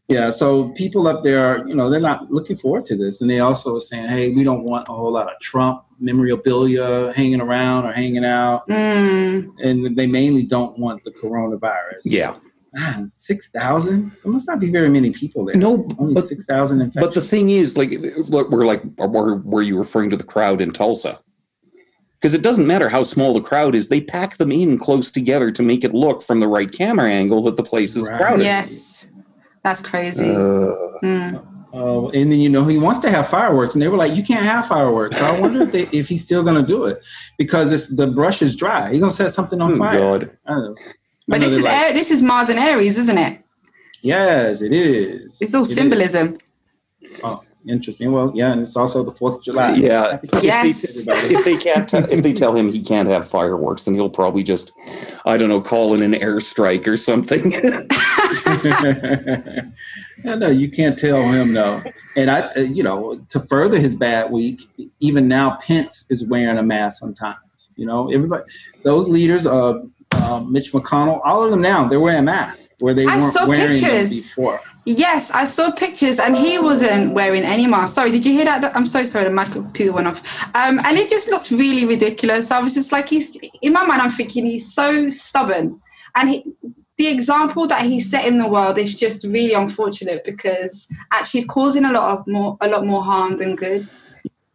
[0.08, 3.30] yeah, so people up there, are, you know, they're not looking forward to this, and
[3.30, 7.42] they also are saying, "Hey, we don't want a whole lot of Trump memorabilia hanging
[7.42, 9.52] around or hanging out," Mm.
[9.64, 12.02] and they mainly don't want the coronavirus.
[12.06, 12.36] Yeah.
[12.76, 14.12] Man, six thousand.
[14.22, 15.56] There must not be very many people there.
[15.56, 17.06] No, only but, six thousand infections.
[17.06, 17.92] but the thing is, like,
[18.30, 21.20] we're like, were, were you referring to the crowd in Tulsa?
[22.16, 25.52] Because it doesn't matter how small the crowd is, they pack them in close together
[25.52, 28.20] to make it look from the right camera angle that the place is Right.
[28.20, 28.44] crowded.
[28.44, 29.08] Yes.
[29.64, 30.32] That's crazy.
[30.32, 30.72] Uh,
[31.04, 31.46] Mm.
[31.74, 34.24] Oh, and then you know he wants to have fireworks, and they were like, "You
[34.24, 37.02] can't have fireworks." So I wonder if they, if he's still going to do it
[37.38, 38.92] because it's the brush is dry.
[38.92, 40.00] He's going to set something on fire.
[40.00, 40.30] oh, fire.
[40.48, 40.78] God.
[41.32, 41.40] I don't know.
[41.40, 43.42] I But this is like, this is Mars and Aries, isn't it?
[44.02, 45.38] yes, it is.
[45.42, 45.76] It's all It is.
[45.76, 46.38] symbolism.
[47.24, 48.12] Oh, interesting.
[48.12, 49.74] Well, yeah, and it's also the Fourth of July.
[49.74, 50.20] Yeah.
[50.42, 50.84] Yes.
[51.08, 54.72] if they can't, if they tell him he can't have fireworks, then he'll probably just,
[55.26, 57.52] I don't know, call in an airstrike or something.
[60.24, 61.82] yeah, no, you can't tell him no.
[62.16, 64.62] And I, uh, you know, to further his bad week,
[65.00, 67.38] even now Pence is wearing a mask sometimes.
[67.76, 68.44] You know, everybody,
[68.84, 73.06] those leaders, uh, uh, Mitch McConnell, all of them now they're wearing masks where they
[73.06, 74.62] I weren't saw wearing them before.
[74.86, 77.96] Yes, I saw pictures and he wasn't wearing any mask.
[77.96, 78.76] Sorry, did you hear that?
[78.76, 80.46] I'm so sorry, the computer went off.
[80.56, 82.52] Um, and it just looked really ridiculous.
[82.52, 85.82] I was just like, he's in my mind, I'm thinking he's so stubborn.
[86.16, 86.54] And he,
[86.98, 91.50] the example that he set in the world is just really unfortunate because actually he's
[91.50, 93.90] causing a lot of more a lot more harm than good.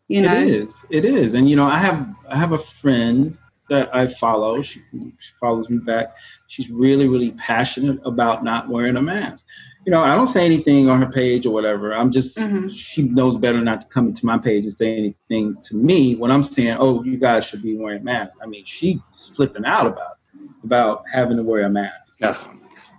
[0.06, 0.36] You know?
[0.36, 0.84] It is.
[0.90, 1.34] It is.
[1.34, 3.36] And you know, I have I have a friend
[3.70, 4.61] that I follow.
[4.62, 4.80] She,
[5.18, 6.14] she follows me back.
[6.48, 9.46] She's really, really passionate about not wearing a mask.
[9.87, 11.94] You know, I don't say anything on her page or whatever.
[11.94, 12.70] I'm just Mhm.
[12.70, 16.30] she knows better not to come into my page and say anything to me when
[16.30, 18.98] I'm saying, "Oh, you guys should be wearing masks." I mean, she's
[19.35, 20.18] flipping out about
[20.64, 22.18] about having to wear a mask.
[22.20, 22.37] Yeah.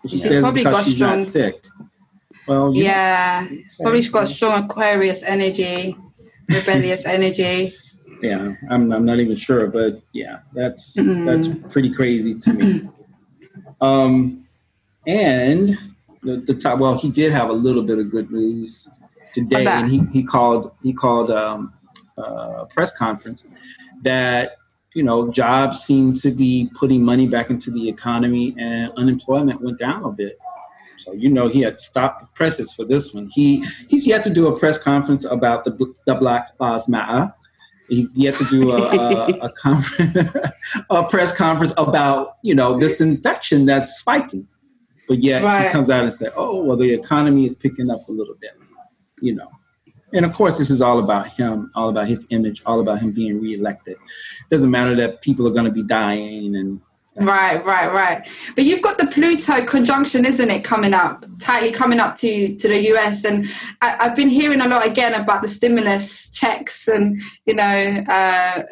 [0.04, 1.66] She She's says probably because got she's not strong- sick.
[2.48, 3.48] Well, you know, Yeah.
[3.80, 5.96] Probably got strong Aquarius energy,
[6.50, 7.72] rebellious energy.
[8.22, 11.26] Yeah I'm, I'm not even sure but yeah that's Mm.
[11.26, 12.82] that's pretty crazy to me
[13.82, 14.46] um
[15.08, 15.78] and
[16.24, 18.88] the, the top well he did have a little bit of good news
[19.34, 21.74] today and he, he called he called um,
[22.18, 23.46] a press conference
[24.04, 24.58] that
[24.94, 29.80] you know jobs seem to be putting money back into the economy and unemployment went
[29.80, 30.38] down a bit
[31.00, 33.28] so you know he had to stop the presses for this one.
[33.34, 35.72] He he's yet to do a press conference about the
[36.06, 37.34] the Black Lives Matter.
[37.92, 40.16] He's yet to do a a, a, conference,
[40.90, 44.48] a press conference about you know this infection that's spiking.
[45.10, 45.66] But yet Right.
[45.66, 48.52] he comes out and says, "Oh well, the economy is picking up a little bit,"
[49.22, 49.50] you know.
[50.14, 53.12] And of course, this is all about him, all about his image, all about him
[53.12, 53.96] being reelected.
[53.96, 56.80] It doesn't matter that people are going to be dying and
[57.22, 58.28] Right, right, right.
[58.56, 62.68] But you've got the Pluto conjunction, isn't it, coming up, tightly coming up to, to
[62.68, 63.24] the US.
[63.24, 63.46] And
[63.82, 68.64] I, I've been hearing a lot again about the stimulus checks and, you know, uh,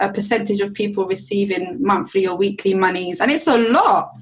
[0.00, 3.20] a percentage of people receiving monthly or weekly monies.
[3.20, 4.12] And it's a lot.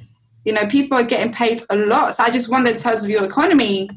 [0.45, 2.17] You know, people are getting paid a lot.
[2.17, 3.89] So I just wonder, in terms of your economy,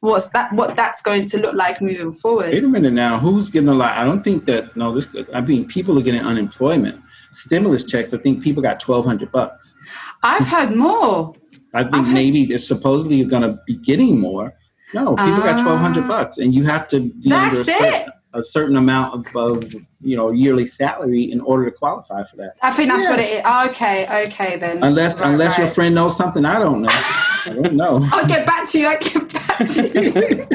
[0.00, 0.52] what's that?
[0.52, 2.52] What that's going to look like moving forward?
[2.52, 3.20] Wait a minute now.
[3.20, 3.96] Who's getting a lot?
[3.96, 4.76] I don't think that.
[4.76, 5.08] No, this.
[5.32, 7.00] I mean, people are getting unemployment.
[7.36, 8.14] Stimulus checks.
[8.14, 9.74] I think people got twelve hundred bucks.
[10.22, 11.34] I've had more.
[11.74, 12.12] I think Okay.
[12.14, 14.54] maybe they're supposedly going to be getting more.
[14.94, 16.08] No, people got twelve hundred Ah.
[16.08, 20.16] bucks, and you have to be under a certain, a certain amount of, of you
[20.16, 22.52] know yearly salary in order to qualify for that.
[22.62, 23.66] I think that's what it Yes.
[23.66, 23.70] is.
[23.72, 24.82] Okay, okay then.
[24.82, 26.88] Unless Right, unless your friend knows something I don't know.
[26.90, 28.00] I don't know.
[28.12, 28.86] I'll get back to you.
[28.88, 30.46] I'll get back to you.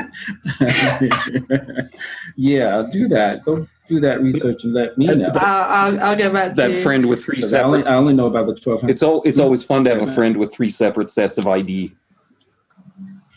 [2.36, 3.44] yeah, I'll do that.
[3.46, 5.30] Go do that research and let me know.
[5.36, 6.82] I'll, I'll, I'll get back to that you.
[6.82, 7.92] friend with three 'Cause I only, separate.
[7.92, 8.94] I only know about the twelve hundred.
[8.94, 9.22] It's all.
[9.24, 10.16] It's always fun to have a mm-hmm.
[10.16, 11.94] friend with three separate sets of ID.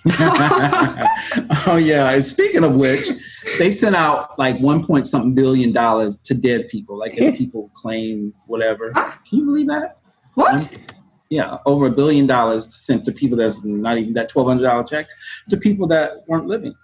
[1.66, 2.10] oh yeah.
[2.10, 3.08] And speaking of which,
[3.58, 6.98] they sent out like one point something billion dollars to dead people.
[6.98, 8.92] Like as people claim whatever.
[8.92, 9.98] Can you believe that?
[10.34, 10.74] What?
[10.74, 10.80] Um,
[11.30, 14.84] yeah, over a billion dollars sent to people that's not even that twelve hundred dollar
[14.84, 15.08] check
[15.48, 16.74] to people that weren't living.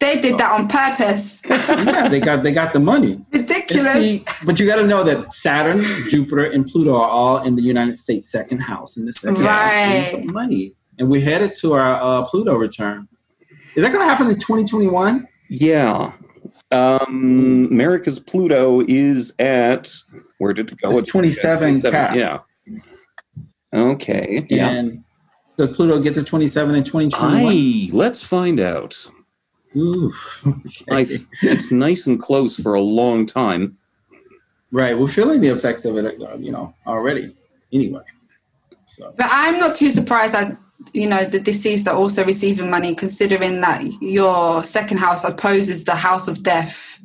[0.00, 1.42] They did that on purpose.
[1.90, 3.12] Yeah, they got they got the money.
[3.12, 3.92] And Ridiculous.
[3.94, 7.62] see, but you got to know that Saturn, Jupiter, and Pluto are all in the
[7.62, 9.46] United States second house in the second house.
[9.46, 10.08] Right.
[10.10, 13.08] Getting money, and we're headed to our uh, Pluto return.
[13.76, 15.28] Is that going to happen in 2021?
[15.48, 16.12] Yeah.
[16.72, 19.94] Um, America's Pluto is at
[20.38, 20.90] where did it go?
[20.90, 22.14] It's 27 cap.
[22.14, 22.38] Yeah.
[23.72, 24.46] Okay.
[24.48, 24.70] Yeah.
[24.70, 25.04] And
[25.56, 27.52] does Pluto get to 27 in 2021?
[27.52, 29.06] I let's find out.
[29.76, 30.12] Ooh,
[30.90, 31.16] I okay.
[31.42, 33.78] it's nice and close for a long time.
[34.72, 34.98] right.
[34.98, 37.36] We're feeling the effects of it, uh, you know, already.
[37.72, 38.02] Anyway.
[38.88, 40.56] So But I'm not too surprised that
[40.92, 45.94] you know the deceased are also receiving money, considering that your second house opposes the
[45.94, 46.98] house of death,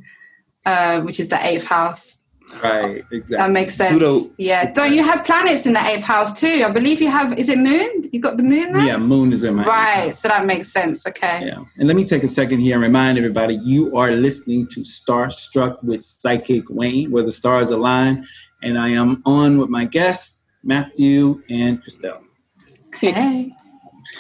[0.66, 2.15] uh, which is the eighth house.
[2.64, 3.38] Right, exactly.
[3.38, 3.98] That makes sense.
[3.98, 4.72] Pluto- Yeah.
[4.72, 6.64] Don't you have planets in the eighth house too?
[6.66, 7.38] I believe you have.
[7.38, 8.04] Is it Moon?
[8.12, 8.86] You got the Moon there.
[8.86, 10.16] Yeah, Moon is in my Right.
[10.16, 11.06] So that makes sense.
[11.08, 11.48] Okay.
[11.48, 11.64] Yeah.
[11.78, 15.84] And let me take a second here and remind everybody you are listening to Starstruck
[15.84, 18.26] with Psychic Wayne, where the stars align.
[18.64, 22.22] And I am on with my guests, Matthew and Christelle.
[22.96, 23.54] Hey.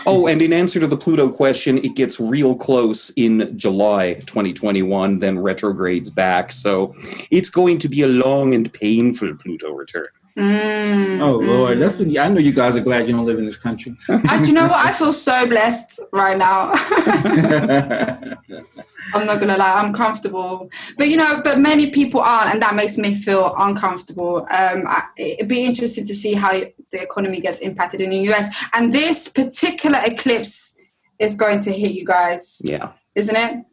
[0.05, 5.19] Oh, and in answer to the Pluto question, it gets real close in July 2021,
[5.19, 6.51] then retrogrades back.
[6.51, 6.95] So
[7.31, 10.05] it's going to be a long and painful Pluto return.
[10.38, 11.77] Mm, Oh, Lord.
[11.77, 11.79] mm.
[11.79, 13.95] That's I know you guys are glad you don't live in this country.
[14.10, 14.86] And do you know what?
[14.86, 16.73] I feel so blessed right now.
[19.13, 20.70] I'm not gonna lie, I'm comfortable.
[20.98, 24.39] But you know, but many people aren't, and that makes me feel uncomfortable.
[24.52, 28.65] Um, I, it'd be interesting to see how the economy gets impacted in the US.
[28.74, 30.76] And this particular eclipse
[31.20, 32.91] is going to hit you guys, Yeah.
[33.15, 33.65] isn't it?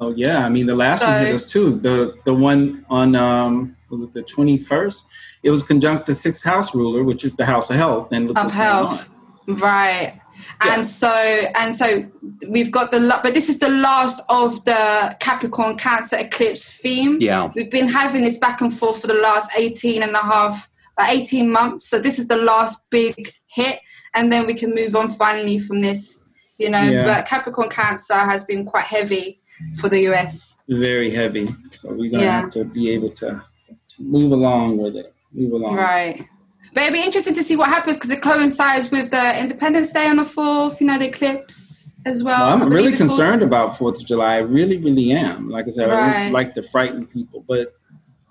[0.00, 0.44] oh, yeah.
[0.44, 1.78] I mean, the last one hit So- us too.
[1.80, 5.02] The, the one on, um, was it the 21st?
[5.42, 8.08] It was conjunct the sixth house ruler, which is the house of health.
[8.12, 9.08] And Of health.
[9.48, 9.56] on.
[9.56, 10.18] Right.
[10.64, 10.74] Yeah.
[10.76, 11.08] And so
[11.54, 12.06] and so
[12.48, 17.18] we've got the but this is the last of the Capricorn Cancer eclipse theme.
[17.20, 17.50] Yeah.
[17.54, 20.68] We've been having this back and forth for the last 18 and a half,
[20.98, 21.88] like 18 months.
[21.88, 23.14] So this is the last big
[23.46, 23.80] hit.
[24.14, 26.24] And then we can move on finally from this,
[26.58, 26.82] you know.
[26.82, 27.04] Yeah.
[27.04, 29.38] But Capricorn Cancer has been quite heavy
[29.78, 30.56] for the US.
[30.68, 31.46] Very heavy.
[31.72, 32.40] So we're going to Yeah.
[32.42, 33.42] have to be able to,
[33.88, 35.14] to move along with it.
[35.32, 35.76] Move along.
[35.76, 36.26] Right.
[36.76, 40.08] But it'd be interesting to see what happens because it coincides with the Independence Day
[40.08, 42.38] on the 4th, you know, the eclipse as well.
[42.38, 44.34] Well, I I'm really it falls- concerned about Fourth of July.
[44.34, 45.48] I really, really am.
[45.48, 47.42] Like I said, I don't like to frighten people.
[47.48, 47.72] But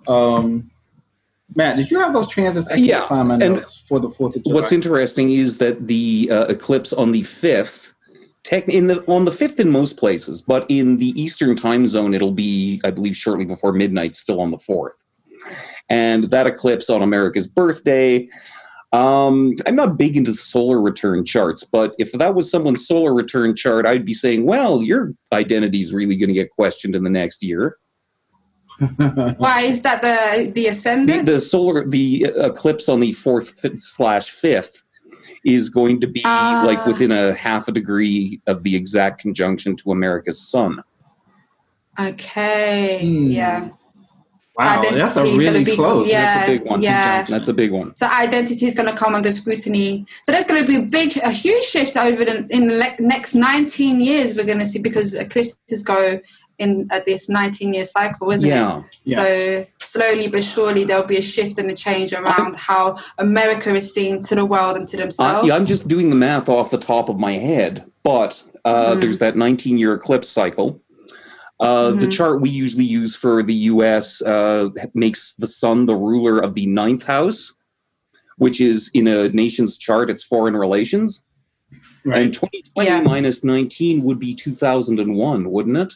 [0.07, 0.69] um,
[1.55, 2.67] Matt, did you have those transits?
[2.67, 4.53] I can't Yeah, find and for the Fourth of July.
[4.53, 7.93] What's interesting is that the uh, eclipse on the 5th,
[8.43, 12.13] tech, in the, on the 5th in most places, but in the Eastern time zone,
[12.13, 15.03] it'll be, I believe, shortly before midnight, still on the 4th.
[15.89, 18.27] And that eclipse on America's birthday,
[18.93, 23.55] um, I'm not big into solar return charts, but if that was someone's solar return
[23.55, 27.09] chart, I'd be saying, well, your identity is really going to get questioned in the
[27.09, 27.77] next year.
[29.37, 31.25] Why is that the the The, ascendant?
[31.25, 34.83] the solar, the eclipse on the 4th fi- slash 5th
[35.45, 36.63] is going to be Ah.
[36.65, 40.81] like within a half a degree of the exact conjunction to America's sun.
[41.99, 43.27] okay, Hmm.
[43.27, 43.69] yeah.
[44.57, 46.07] Wow, So that's a is really be- close.
[46.07, 46.35] yeah.
[46.39, 46.81] That's a big one.
[46.81, 47.23] yeah.
[47.27, 47.95] That's a big one.
[47.95, 50.05] So identity is going to come under scrutiny.
[50.23, 53.05] So there's going to be a big, a huge shift over the in the le-
[53.07, 54.35] next 19 years.
[54.35, 56.19] We're going to see because eclipses go
[56.57, 58.79] in at this 19 year cycle, isn't Yeah.
[58.79, 58.83] it?
[59.03, 59.15] Yeah.
[59.17, 63.93] So slowly but surely there'll be a shift and a change around how America is
[63.93, 65.47] seen to the world and to Uh, themselves.
[65.49, 69.01] yeah, I'm just doing the math off the top of my head, but uh, Mhm.
[69.01, 70.79] there's that 19 year eclipse cycle.
[71.59, 72.11] Uh, The Mhm.
[72.11, 76.65] chart we usually use for the US uh, makes the sun the ruler of the
[76.67, 77.53] ninth house,
[78.37, 81.21] which is in a nation's chart, it's foreign relations.
[82.03, 82.33] And Right.
[82.33, 83.01] 2020 Yeah.
[83.03, 85.93] minus 19 would be 2001, wouldn't it?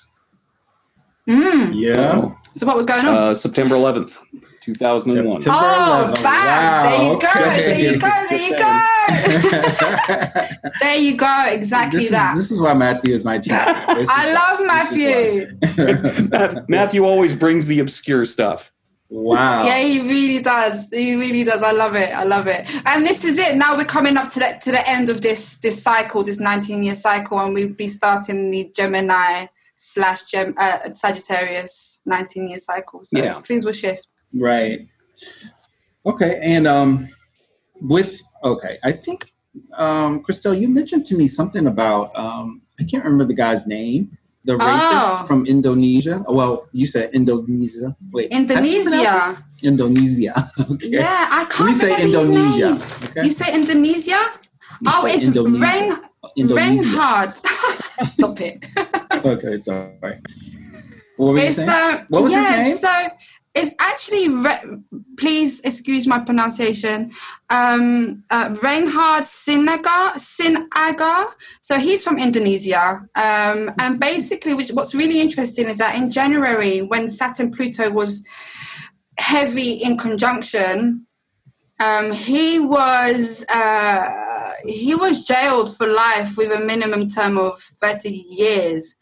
[1.29, 1.73] Mm.
[1.75, 2.29] Yeah.
[2.55, 3.13] So what was going on?
[3.15, 4.17] Uh, September 11th,
[4.63, 5.41] 2001.
[5.41, 6.23] September Oh, 11th.
[6.23, 6.83] bam!
[6.89, 7.27] There you go.
[7.29, 7.61] Okay.
[7.65, 8.09] There you go.
[8.29, 8.81] There you go.
[10.81, 11.45] there you go.
[11.49, 12.35] Exactly this, is, that.
[12.35, 13.97] this is why Matthew is my champion.
[13.99, 16.37] This I is- love this is why.
[16.37, 16.65] Matthew.
[16.67, 18.71] Matthew always brings the obscure stuff.
[19.09, 19.63] wow.
[19.65, 20.87] Yeah, he really does.
[20.91, 21.61] He really does.
[21.63, 22.09] I love it.
[22.13, 22.69] I love it.
[22.85, 23.55] And this is it.
[23.55, 26.83] Now we're coming up to the to the end of this this cycle, this 19
[26.83, 32.99] year cycle, and we'll be starting the Gemini slash Gem uh, Sagittarius 19 year cycle.
[33.03, 33.41] So Yeah.
[33.41, 34.07] things will shift.
[34.33, 34.87] Right.
[36.05, 37.07] Okay, and um,
[37.81, 39.31] with okay, I think
[39.77, 44.15] um, Christelle, you mentioned to me something about um, I can't remember the guy's name,
[44.45, 45.25] the rapist Oh.
[45.27, 46.23] from Indonesia.
[46.27, 47.95] Well, you said Indonesia.
[48.11, 49.43] Wait, how do you pronounce Indonesia.
[49.61, 50.33] Indonesia.
[50.71, 50.89] Okay.
[50.89, 52.69] Yeah, I can't We say Indonesia.
[52.75, 53.09] his name.
[53.09, 53.21] Okay.
[53.25, 54.21] You say Indonesia?
[54.79, 55.59] You oh, say it's Indonesia.
[55.59, 55.85] Ren
[56.37, 56.83] Indonesia.
[56.83, 57.31] Renhard.
[58.15, 58.63] Stop it.
[59.25, 60.21] Okay, sorry.
[61.19, 61.67] What were you It's saying?
[61.69, 62.77] uh, What was his yeah, name?
[62.79, 62.93] so
[63.59, 64.79] it's actually Re-
[65.17, 67.11] please excuse my pronunciation.
[67.49, 71.31] Um uh, Reinhard Sinaga Sinaga
[71.61, 72.85] so he's from Indonesia.
[73.15, 78.23] Um and basically which what's really interesting is that in January when Saturn Pluto was
[79.17, 81.05] heavy in conjunction
[81.81, 88.09] um he was uh he was jailed for life with a minimum term of 30
[88.09, 88.95] years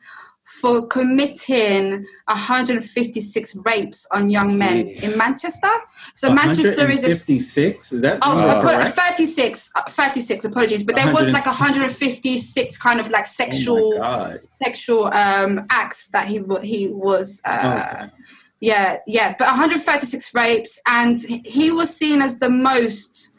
[0.61, 5.05] for committing 156 rapes on young men Yeah.
[5.05, 5.69] in Manchester.
[6.15, 7.91] So Manchester is a 56.
[7.91, 8.95] Is that Oh, is so that I put correct?
[8.95, 10.83] 36, uh, 36, apologies.
[10.83, 14.39] But there was like 156 kind of like Oh sexual God.
[14.63, 18.11] sexual um acts that he he was uh Okay.
[18.59, 23.33] yeah, yeah, but 136 rapes, and he was seen as the most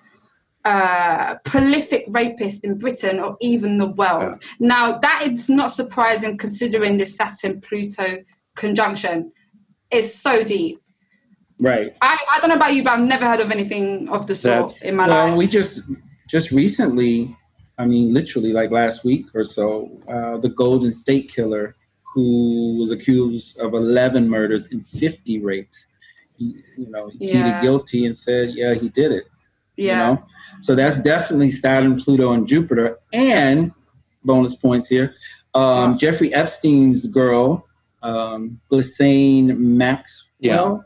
[0.69, 4.35] uh, prolific rapist in Britain or even the world.
[4.61, 8.07] Now, that is not surprising considering the Saturn Pluto
[8.55, 9.33] conjunction
[9.91, 10.81] is so deep.
[11.61, 11.97] Right.
[12.03, 14.69] I, I don't know about you, but I've never heard of anything of the sort
[14.75, 15.37] That's- in my well, life.
[15.39, 15.81] we just
[16.29, 17.35] just recently,
[17.79, 19.66] I mean, literally like last week or so,
[20.14, 21.75] uh, the Golden State Killer,
[22.14, 25.87] who was accused of 11 murders and 50 rapes,
[26.37, 27.33] he, you know, he Yeah.
[27.33, 29.25] pleaded guilty and said, yeah, he did it.
[29.77, 29.93] yeah.
[30.11, 30.27] You know?
[30.61, 32.99] So that's definitely Saturn, Pluto, and Jupiter.
[33.13, 33.73] And
[34.25, 35.15] bonus points here.
[35.55, 37.67] Um, Jeffrey Epstein's girl,
[38.03, 40.85] um, Ghislaine Maxwell.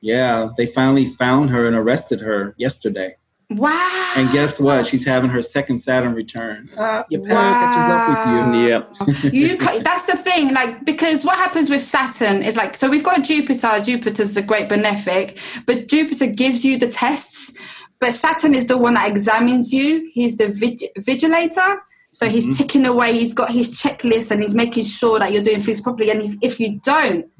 [0.00, 3.16] Yeah, they finally found her and arrested her yesterday.
[3.50, 4.12] Wow.
[4.16, 4.86] And guess what?
[4.88, 6.68] She's having her second Saturn return.
[6.76, 8.68] Ah, your parent catches up with you.
[8.68, 9.32] Yep.
[9.32, 13.22] you that's the thing like because what happens with saturn is like so we've got
[13.22, 17.52] jupiter jupiter's the great benefic but jupiter gives you the tests
[17.98, 21.78] but saturn is the one that examines you he's the vig- vigilator
[22.10, 22.54] so he's mm-hmm.
[22.54, 26.10] ticking away he's got his checklist and he's making sure that you're doing things properly
[26.10, 27.30] and if, if you don't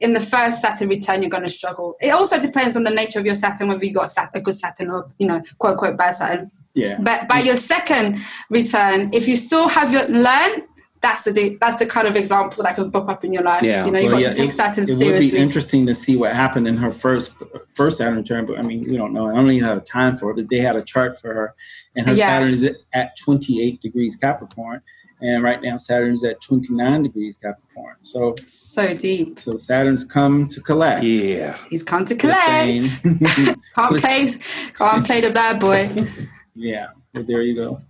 [0.00, 1.96] in the first Saturn return, you're going to struggle.
[2.00, 4.90] It also depends on the nature of your Saturn, whether you got a good Saturn
[4.90, 6.50] or, you know, quote unquote bad Saturn.
[6.74, 6.98] Yeah.
[7.00, 10.68] But by your second return, if you still have your learn,
[11.00, 13.62] that's the that's the kind of example that can pop up in your life.
[13.62, 13.84] Yeah.
[13.84, 15.94] You know, you've Well, got yeah, to take it, Saturn it would be interesting to
[15.94, 17.34] see what happened in her first
[17.74, 19.30] first Saturn return, but I mean, we don't know.
[19.30, 20.34] I don't even have time for it.
[20.36, 21.54] But they had a chart for her,
[21.96, 22.26] and her Yeah.
[22.28, 24.80] Saturn is at 28 degrees Capricorn,
[25.20, 27.96] and right now Saturn is at 29 degrees Capricorn.
[28.02, 29.38] So, so deep.
[29.40, 31.04] so Saturn's come to collect.
[31.04, 31.56] Yeah.
[31.70, 32.80] He's come to collect.
[32.80, 33.18] saying.
[33.74, 34.28] Can't play,
[34.74, 35.88] can't play the bad boy.
[36.56, 37.80] yeah, but there you go.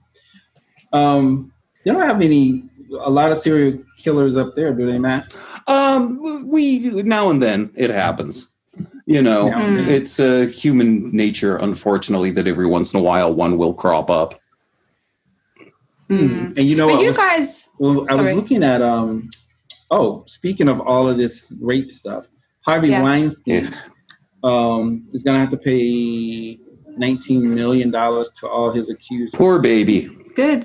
[0.92, 1.52] Um,
[1.84, 2.68] they don't have any
[3.00, 5.34] a lot of serial killers up there, do they, Matt?
[5.66, 8.50] Um, we now and then it happens.
[9.06, 9.88] You know, Now and then.
[9.90, 14.34] it's uh, human nature, unfortunately, that every once in a while one will crop up.
[16.08, 16.52] Hmm.
[16.56, 17.02] And you know But what?
[17.02, 19.28] you was- guys, Well, I was looking at um.
[19.90, 22.26] Oh, speaking of all of this rape stuff,
[22.66, 23.02] Harvey Yeah.
[23.02, 23.74] Weinstein
[24.44, 26.58] um is gonna have to pay
[26.96, 29.34] nineteen million dollars to all his accused.
[29.34, 30.08] Poor baby.
[30.36, 30.62] good,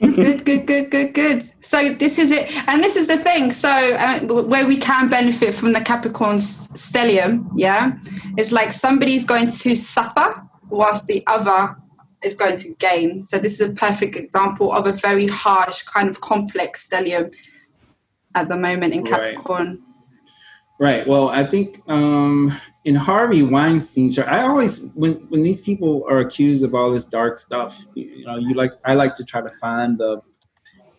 [0.00, 1.42] good, good, good, good, good.
[1.64, 3.50] So this is it, and this is the thing.
[3.50, 7.92] So uh, where we can benefit from the Capricorn stellium, yeah,
[8.36, 11.76] it's like somebody's going to suffer whilst the other
[12.22, 13.24] is going to gain.
[13.24, 17.32] So this is a perfect example of a very harsh kind of complex stellium
[18.34, 19.10] at the moment in Right.
[19.10, 19.82] Capricorn.
[20.78, 21.06] Right.
[21.06, 26.20] Well, I think um in Harvey Weinstein, so I always when when these people are
[26.20, 29.40] accused of all this dark stuff, you, you know, you like I like to try
[29.42, 30.22] to find the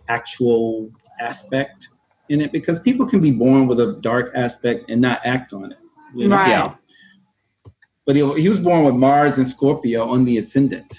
[0.10, 1.88] actual aspect
[2.30, 5.72] in it because people can be born with a dark aspect and not act on
[5.72, 5.80] it.
[6.14, 6.36] you know?
[6.36, 6.50] Right.
[6.50, 6.76] Yeah.
[8.06, 10.92] But he, he was born with Mars and Scorpio on the ascendant.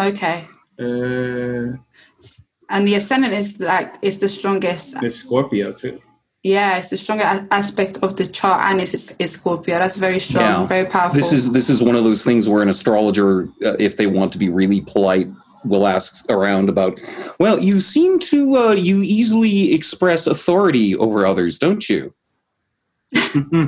[0.00, 0.46] Okay.
[0.78, 1.76] Uh,
[2.68, 5.00] And the ascendant is like is the strongest.
[5.00, 6.00] there's Scorpio too.
[6.46, 9.80] Yeah, it's the stronger a- aspect of the chart, and it's, it's Scorpio.
[9.80, 10.66] That's very strong, Yeah.
[10.66, 11.18] very powerful.
[11.18, 14.30] This is this is one of those things where an astrologer, uh, if they want
[14.34, 15.28] to be really polite,
[15.64, 17.00] will ask around about.
[17.40, 22.14] Well, you seem to uh, you easily express authority over others, don't you?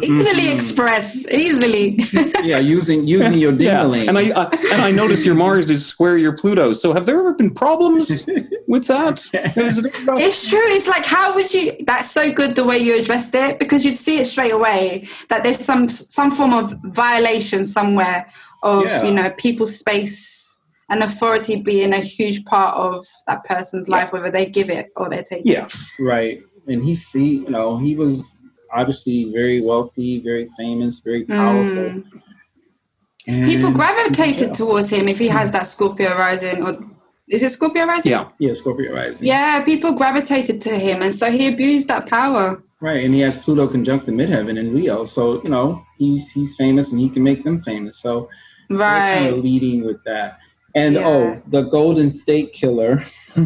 [0.02, 1.98] Easily express, easily.
[2.42, 6.16] yeah, using using your Yeah, and I, I and I notice your Mars is square
[6.16, 6.72] your Pluto.
[6.72, 8.26] So have there ever been problems
[8.66, 9.24] with that?
[9.56, 9.92] Is it-
[10.26, 10.58] it's true.
[10.64, 11.72] It's like how would you?
[11.86, 15.42] That's so good the way you addressed it because you'd see it straight away that
[15.42, 18.30] there's some some form of violation somewhere
[18.62, 19.04] of Yeah.
[19.04, 24.30] you know people's space and authority being a huge part of that person's life, whether
[24.30, 25.46] they give it or they take it.
[25.46, 25.66] yeah,
[26.00, 26.40] Right.
[26.66, 28.34] And he, he, you know, he was
[28.72, 31.86] obviously very wealthy, very famous, very powerful.
[31.86, 32.04] And-
[33.26, 33.44] Mm.
[33.46, 34.54] People gravitated Yeah.
[34.54, 36.78] towards him if he has that Scorpio rising, or
[37.28, 38.10] is it Scorpio rising?
[38.12, 38.24] yeah.
[38.38, 39.26] Yeah, Scorpio rising.
[39.26, 42.62] Yeah, people gravitated to him, and so he abused that power.
[42.80, 46.56] Right, and he has Pluto conjunct the midheaven in Leo, so you know he's he's
[46.56, 48.00] famous and he can make them famous.
[48.00, 48.30] So
[48.70, 50.38] we're kind of leading with that.
[50.74, 51.06] And Yeah.
[51.08, 53.02] oh, the Golden State Killer.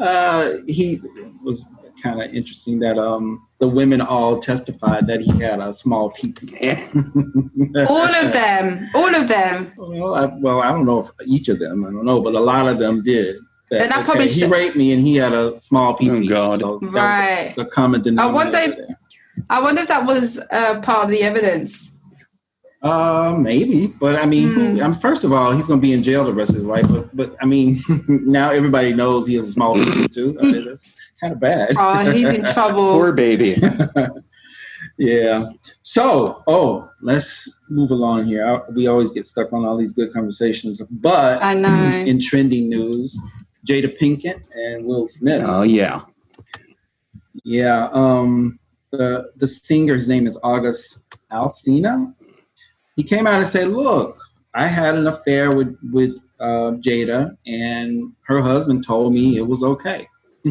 [0.00, 1.00] uh, he
[1.44, 1.64] was
[2.02, 6.54] kind of interesting that um the women all testified that he had a small peepee.
[7.88, 8.88] All of them.
[8.94, 9.72] All of them.
[9.76, 11.84] Well, I, well, I don't know if each of them.
[11.84, 13.36] I don't know, but a lot of them did.
[13.70, 16.26] That, Then that probably he should- raped me and he had a small peepee.
[16.26, 16.60] Oh, God.
[16.60, 17.52] So that was Right.
[17.56, 18.34] The common denominator.
[18.34, 18.96] wonder if-
[19.50, 21.87] I wonder if that was uh, part of the evidence.
[22.80, 24.82] Uh, maybe, but I mean, who, Hmm.
[24.82, 26.64] I mean, first of all, he's going to be in jail the rest of his
[26.64, 26.86] life.
[26.88, 30.36] But, but I mean, now everybody knows he has a small peepee too.
[30.40, 30.84] I mean, that's
[31.20, 31.72] kind of bad.
[31.76, 32.92] Oh, he's in trouble.
[32.92, 33.60] Poor baby.
[34.98, 35.48] yeah.
[35.82, 38.46] So, oh, let's move along here.
[38.46, 41.68] I, we always get stuck on all these good conversations, but I know.
[42.06, 43.20] in trending news,
[43.68, 45.42] Jada Pinkett and Will Smith.
[45.44, 46.02] Oh yeah.
[47.44, 48.58] Yeah, um,
[48.92, 51.02] the the singer, his name is August
[51.32, 52.14] Alsina.
[52.98, 54.18] He came out and said, "Look,
[54.54, 59.62] I had an affair with with uh, Jada, and her husband told me it was
[59.62, 60.08] okay."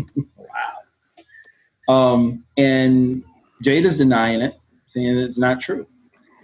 [1.88, 1.94] wow.
[1.94, 3.22] Um, and
[3.66, 5.86] Jada's denying it, saying it's not true.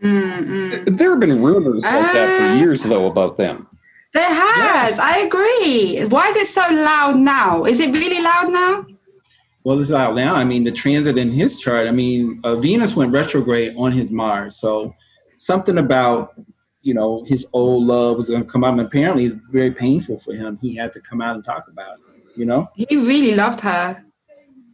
[0.04, 0.97] Mm-mm.
[0.97, 2.38] There have been rumors like that Ah.
[2.38, 3.68] for years though about them.
[4.14, 4.97] There has.
[4.97, 4.99] Yes.
[4.99, 6.06] I agree.
[6.10, 7.64] Why is it so loud now?
[7.64, 8.86] Is it really loud now?
[9.64, 10.36] Well, it's loud now.
[10.36, 11.88] I mean, the transit in his chart.
[11.88, 14.93] I mean, uh, Venus went retrograde on his Mars, so
[15.46, 16.34] something about
[16.82, 18.72] you know his old love was going to come up.
[18.72, 20.58] And apparently, it's very painful for him.
[20.62, 22.24] He had to come out and talk about it.
[22.36, 22.70] You know?
[22.76, 24.04] He really loved her.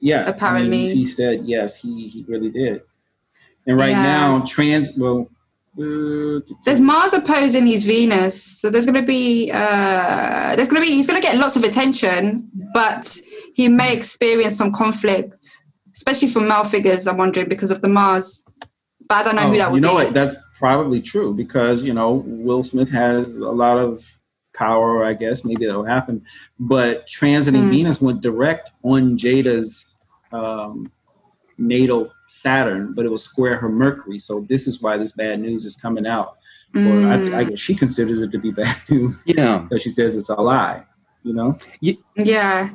[0.01, 0.15] Yeah.
[0.15, 0.93] I mean, Apparently.
[0.95, 1.75] he said yes.
[1.75, 2.81] He he really did.
[3.67, 4.03] And right Yeah.
[4.03, 4.89] now, trans.
[4.97, 5.27] Well.
[5.79, 10.85] Uh, There's Mars opposing his Venus, so there's going to be uh, there's going to
[10.87, 13.17] be he's going to get lots of attention, but
[13.53, 15.45] he may experience some conflict,
[15.95, 17.07] especially from male figures.
[17.07, 18.43] I'm wondering because of the Mars,
[19.07, 20.05] but I don't know Oh, who that would you know be.
[20.05, 20.13] what?
[20.13, 24.05] That's probably true because you know Will Smith has a lot of
[24.55, 25.05] power.
[25.05, 26.21] I guess maybe that'll happen.
[26.59, 27.69] But transiting Hmm.
[27.71, 29.97] Venus went direct on Jada's
[30.31, 30.91] um,
[31.57, 34.19] natal Saturn, but it was square her Mercury.
[34.19, 36.35] So this is why this bad news is coming out.
[36.75, 39.59] Or Mm, I, I guess she considers it to be bad news Yeah.
[39.59, 40.83] because she says it's a lie.
[41.23, 41.57] You know?
[41.81, 42.69] yeah,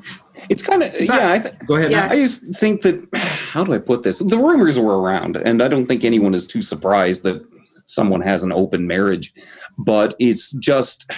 [0.51, 1.33] It's kind of yeah.
[1.33, 1.93] I th- Go ahead.
[1.93, 2.09] Yeah.
[2.11, 4.19] I just think that how do I put this?
[4.19, 7.41] The rumors were around, and I don't think anyone is too surprised that
[7.87, 9.33] someone has an open marriage.
[9.79, 11.11] But it's just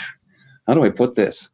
[0.66, 1.50] how do I put this?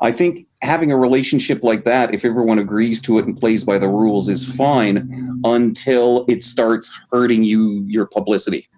[0.00, 3.78] I think having a relationship like that, if everyone agrees to it and plays by
[3.78, 8.68] the rules, is fine until it starts hurting you your publicity.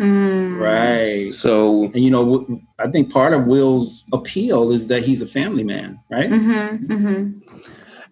[0.00, 0.60] Mm.
[0.60, 1.32] Right.
[1.32, 5.64] So And you know, I think part of Will's appeal is that he's a family
[5.64, 6.30] man, right?
[6.30, 7.60] Mm-hmm, mm-hmm.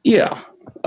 [0.05, 0.39] yeah.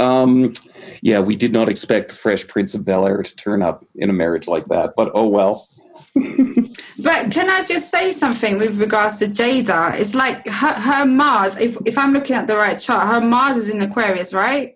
[0.02, 0.54] Um,
[1.02, 4.10] yeah, we did not expect the Fresh Prince of Bel Air to turn up in
[4.10, 5.68] a marriage like that, but oh well.
[7.04, 9.99] But can I just say something with regards to Jada?
[9.99, 11.58] It's like her, her Mars.
[11.58, 14.76] If if I'm looking at the right chart, her Mars is in Aquarius, right?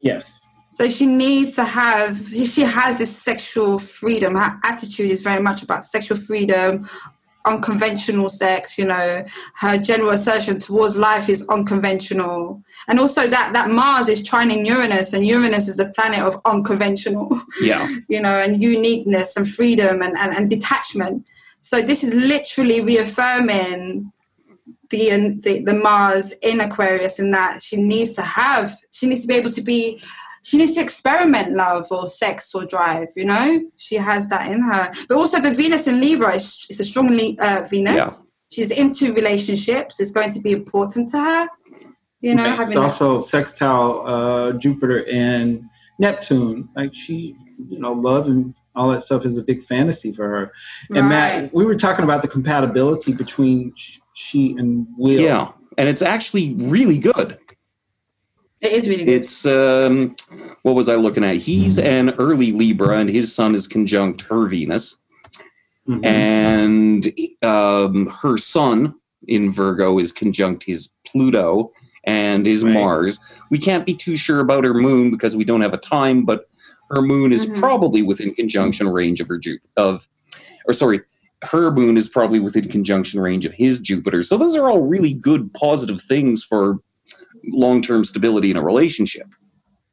[0.00, 0.40] Yes.
[0.70, 4.34] So she needs to have, she has this sexual freedom.
[4.34, 6.86] Her attitude is very much about sexual freedom,
[7.46, 9.24] unconventional sex, you know.
[9.54, 12.62] Her general assertion towards life is unconventional.
[12.88, 17.40] And also that, that Mars is trining Uranus, and Uranus is the planet of unconventional,
[17.60, 17.88] Yeah.
[18.08, 21.28] you know, and uniqueness and freedom and, and, and detachment.
[21.60, 24.12] So this is literally reaffirming
[24.90, 29.26] the, the the Mars in Aquarius in that she needs to have, she needs to
[29.26, 30.00] be able to be
[30.46, 33.46] she needs to experiment love or sex or drive you know
[33.86, 37.08] she has that in her but also the venus in libra is, is a strong
[37.40, 38.08] uh, venus Yeah.
[38.54, 41.42] she's into relationships it's going to be important to her
[42.20, 45.62] you know Okay, having it's that- also sextile uh, Jupiter and
[45.98, 46.68] Neptune.
[46.76, 47.34] Like she,
[47.70, 50.52] you know, love and all that stuff is a big fantasy for her.
[50.94, 53.72] And Matt, we were talking about the compatibility between
[54.14, 55.18] she and Will.
[55.18, 55.52] Yeah.
[55.78, 57.38] And it's actually really good.
[58.62, 60.14] It is really good It's um
[60.62, 61.36] what was I looking at?
[61.36, 64.96] He's an early Libra and his sun is conjunct her Venus.
[65.88, 66.04] Mhm.
[66.04, 68.94] And um her sun
[69.28, 71.72] in Virgo is conjunct his Pluto
[72.04, 72.72] and his Right.
[72.74, 73.18] Mars.
[73.50, 76.48] We can't be too sure about her moon because we don't have a time, but
[76.90, 77.58] her moon is Mhm.
[77.58, 80.06] probably within conjunction range of her Ju- of
[80.68, 81.00] or sorry,
[81.44, 84.22] her moon is probably within conjunction range of his Jupiter.
[84.22, 86.78] So those are all really good positive things for
[87.52, 89.26] long-term stability in a relationship.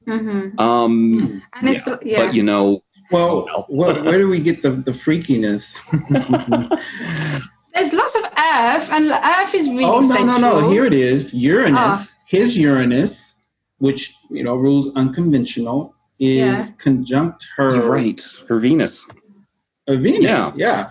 [0.08, 1.12] hmm Um,
[1.56, 3.66] and it's yeah, but you know, Well, Well.
[3.70, 5.64] where, where do we get the, the freakiness?
[7.74, 10.70] there's lots of earth and earth is really oh no, sexual no, no!
[10.70, 11.34] Here it is.
[11.34, 11.78] Uranus.
[11.80, 12.08] Ah.
[12.28, 13.36] His Uranus
[13.80, 16.68] which you know rules unconventional, is Yeah.
[16.78, 18.22] conjunct her You're right.
[18.48, 19.06] Her Venus.
[19.90, 20.22] uh, Venus.
[20.24, 20.52] Yeah.
[20.56, 20.90] yeah.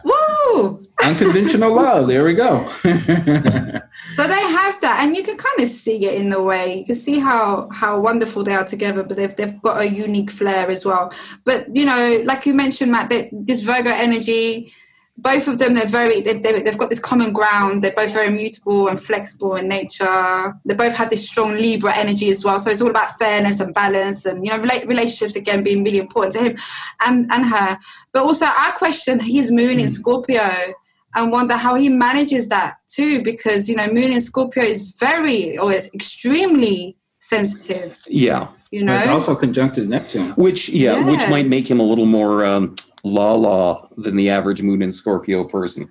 [1.05, 2.09] Unconventional love.
[2.09, 2.71] There we go.
[4.11, 6.79] So they have that, and you can kind of see it in the way.
[6.79, 10.31] You can see how how wonderful they are together, but they've they've got a unique
[10.31, 11.13] flair as well.
[11.45, 14.73] But you know, like you mentioned, Matt, that this Virgo energy,
[15.19, 17.83] both of them, they're very they've, they've, they've got this common ground.
[17.83, 20.55] They're both very mutable and flexible in nature.
[20.65, 22.59] They both have this strong Libra energy as well.
[22.59, 25.99] So it's all about fairness and balance, and you know, rela- relationships again being really
[25.99, 26.59] important to him
[27.05, 27.79] and and her.
[28.13, 30.75] But also, I question his moon in Scorpio
[31.15, 35.59] and wonder how he manages that too because you know moon in scorpio is very
[35.59, 38.49] or it's extremely sensitive Yeah.
[38.71, 40.31] you know It's also conjunct his Neptune.
[40.31, 42.75] Which yeah, which might make him a little more um,
[43.05, 45.89] la la than the average Moon and Scorpio person.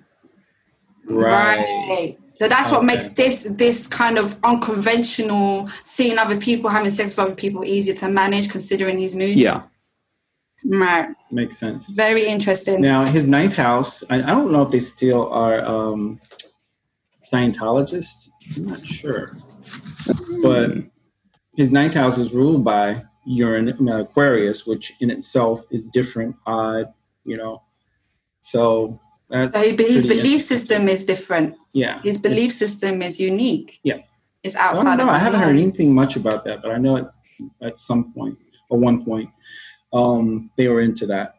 [1.06, 7.10] right so that's what makes this this kind of unconventional seeing other people having sex
[7.10, 9.62] with other people easier to manage considering his moon Yeah.
[10.64, 11.88] right Makes sense.
[11.90, 16.20] very interesting Now, his ninth house, I, I don't know if they still are um,
[17.32, 18.28] Scientologists.
[18.56, 19.36] I'm not sure.
[20.42, 20.72] But
[21.56, 26.92] his ninth house is ruled by Uranus, uh, Aquarius, which in itself is different, odd,
[27.24, 27.62] you know.
[28.40, 28.98] So
[29.30, 29.54] that's.
[29.54, 32.00] so his, belief system is different Yeah.
[32.02, 33.98] his belief system is unique Yeah.
[34.42, 35.12] it's I outside don't know.
[35.12, 37.10] of I haven't heard anything much about that, but I know at,
[37.62, 38.36] at some point,
[38.70, 39.30] or one point,
[39.92, 41.34] um, they were into that,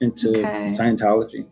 [0.00, 0.72] into Okay.
[0.78, 1.46] Scientology.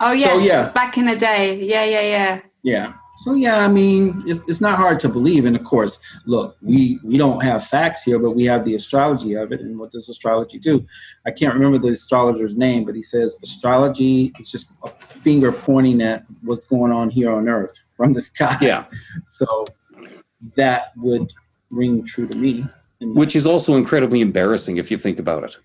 [0.00, 0.70] oh yes yeah.
[0.70, 2.92] back in the day yeah yeah yeah Yeah.
[3.18, 5.44] So yeah, I mean, it's, it's not hard to believe.
[5.44, 9.34] And of course, look, we we don't have facts here, but we have the astrology
[9.34, 9.60] of it.
[9.60, 10.84] And what does astrology do?
[11.26, 16.00] I can't remember the astrologer's name, but he says astrology is just a finger pointing
[16.02, 18.56] at what's going on here on Earth from the sky.
[18.60, 18.86] Yeah.
[19.26, 19.66] So
[20.56, 21.32] that would
[21.70, 22.64] ring true to me.
[23.00, 25.56] Which is also incredibly embarrassing if you think about it.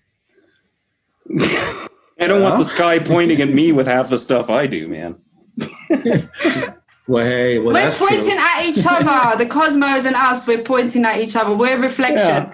[2.20, 5.16] I don't want the sky pointing at me with half the stuff I do, man.
[7.08, 8.06] well, hey, well, we're that's true.
[8.06, 9.36] pointing at each other.
[9.42, 11.56] the cosmos and us, we're pointing at each other.
[11.56, 12.52] We're a reflection.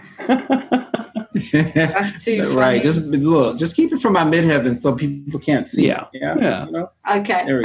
[1.75, 2.57] That's too funny.
[2.57, 2.83] right.
[2.83, 5.89] Just look, just keep it from my midheaven so people can't see.
[5.89, 6.05] Yeah.
[6.13, 6.37] Yeah.
[6.41, 6.67] Yeah.
[6.67, 6.91] You know?
[7.17, 7.45] Okay.
[7.45, 7.65] There we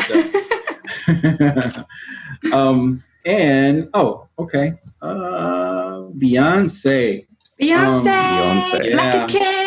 [1.54, 1.86] go.
[2.58, 4.74] um, and oh, okay.
[5.02, 7.28] Uh, Beyonce.
[7.62, 8.04] Beyonce.
[8.04, 8.92] Beyonce.
[8.94, 9.59] Black is Yeah.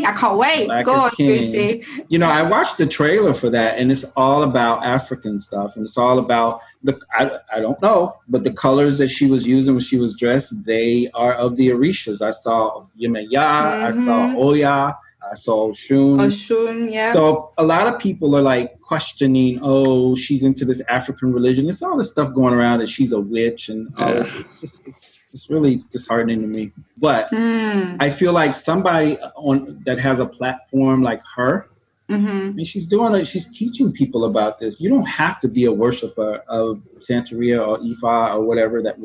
[0.00, 0.06] King.
[0.06, 0.66] I can't wait.
[0.66, 1.26] Black Go on, king.
[1.28, 1.84] Brucey.
[2.08, 5.84] You know, I watched the trailer for that, and it's all about African stuff, and
[5.84, 6.98] it's all about the.
[7.12, 10.64] I, I don't know, but the colors that she was using when she was dressed,
[10.64, 12.22] they are of the Orishas.
[12.22, 14.36] I saw Yemaya, I saw Mhm.
[14.36, 14.96] Oya,
[15.30, 16.16] I saw Oshun.
[16.18, 17.12] Oshun, yeah.
[17.12, 21.68] So a lot of people are like questioning, oh, she's into this African religion.
[21.68, 24.32] It's all this stuff going around that she's a witch and all this.
[24.32, 26.72] It's just it's, it's really disheartening to me.
[26.96, 31.68] But Mm, I feel like somebody on that has a platform like her,
[32.10, 32.54] I mhm.
[32.54, 33.26] mean, she's doing it.
[33.26, 34.80] She's teaching people about this.
[34.80, 38.96] You don't have to be a worshiper of Santeria or Ifa or whatever that,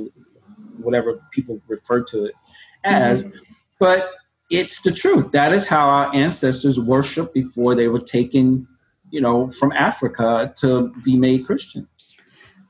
[0.77, 2.35] whatever people refer to it
[2.85, 3.29] as,
[3.79, 4.11] but
[4.49, 5.31] it's the truth.
[5.33, 8.67] That is how our ancestors worshiped before they were taken,
[9.09, 11.92] you know, from Africa to be made Christians.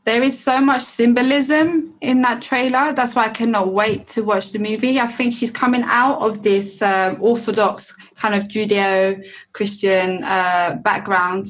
[0.06, 2.91] There is so much symbolism in that trailer.
[2.91, 4.99] That's why I cannot wait to watch the movie.
[4.99, 9.24] I think she's coming out of this um, orthodox kind of Judeo
[9.54, 11.47] Christian uh, background,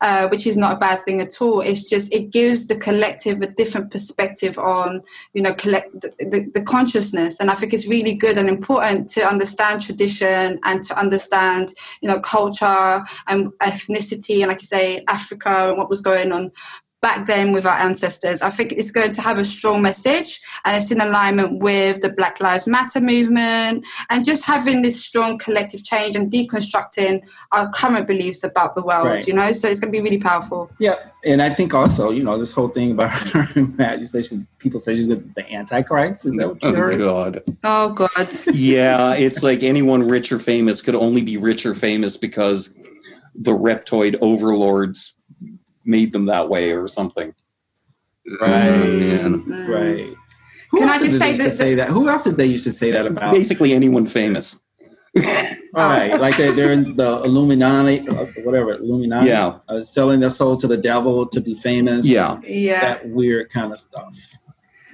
[0.00, 1.60] uh, which is not a bad thing at all.
[1.60, 5.00] It's just it gives the collective a different perspective on
[5.32, 9.10] you know collect the, the, the consciousness, and I think it's really good and important
[9.10, 15.04] to understand tradition and to understand you know culture and ethnicity, and like you say,
[15.06, 16.50] Africa and what was going on
[17.02, 18.40] back then with our ancestors.
[18.42, 22.08] I think it's going to have a strong message and it's in alignment with the
[22.10, 28.06] Black Lives Matter movement and just having this strong collective change and deconstructing our current
[28.06, 29.26] beliefs about the world, Right.
[29.26, 29.52] you know?
[29.52, 30.70] So it's going to be really powerful.
[30.78, 30.94] Yeah,
[31.24, 33.98] and I think also, you know, this whole thing about her Matt.
[33.98, 36.24] You say she's, people say she's the the Antichrist.
[36.26, 36.98] Is that what you Oh, heard?
[36.98, 37.42] God.
[37.64, 38.32] Oh, God.
[38.54, 42.72] Yeah, it's like anyone rich or famous could only be rich or famous because
[43.34, 45.16] the reptoid overlords
[45.84, 47.34] made them that way or something.
[48.40, 48.68] Right.
[48.68, 49.66] Oh, man.
[49.68, 50.14] Right.
[50.70, 51.88] Who Can else I just did they say used to that- say that?
[51.90, 53.32] Who else did they used to say that about?
[53.32, 54.60] Basically, anyone famous.
[55.74, 59.28] Right, like they, they're in the Illuminati, uh, whatever Illuminati.
[59.28, 59.58] Yeah.
[59.70, 62.06] uh, selling their soul to the devil to be famous.
[62.06, 62.38] Yeah.
[62.44, 62.80] Yeah.
[62.80, 64.14] that weird kind of stuff.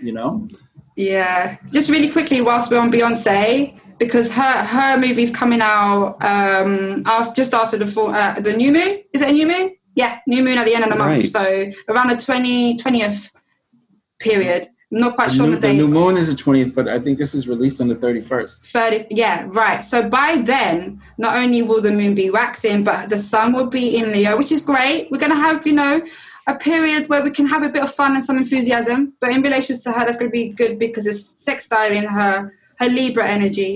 [0.01, 0.47] You know,
[0.95, 7.03] Yeah, just really quickly whilst we're on Beyonce, because her her movie's coming out um
[7.07, 9.03] after, just after the full, uh, the new moon.
[9.13, 9.75] Is it a new moon?
[10.03, 11.17] Yeah, new moon at the end of the month.
[11.35, 11.37] Right.
[11.39, 13.33] So around the 20, 20th
[14.29, 14.63] period.
[14.91, 15.77] not quite The sure new, the the date.
[15.83, 18.53] new moon is the 20th, but I think this is released on the 31st.
[18.65, 20.77] 30 yeah right so by then
[21.25, 24.53] not only will the moon be waxing but the sun will be in leo which
[24.57, 25.95] is great we're going to have you know
[26.53, 29.41] a period where we can have a bit of fun and some enthusiasm but in
[29.49, 32.33] relation to her that's going to be good because it's sextiling her
[32.81, 33.73] her libra energy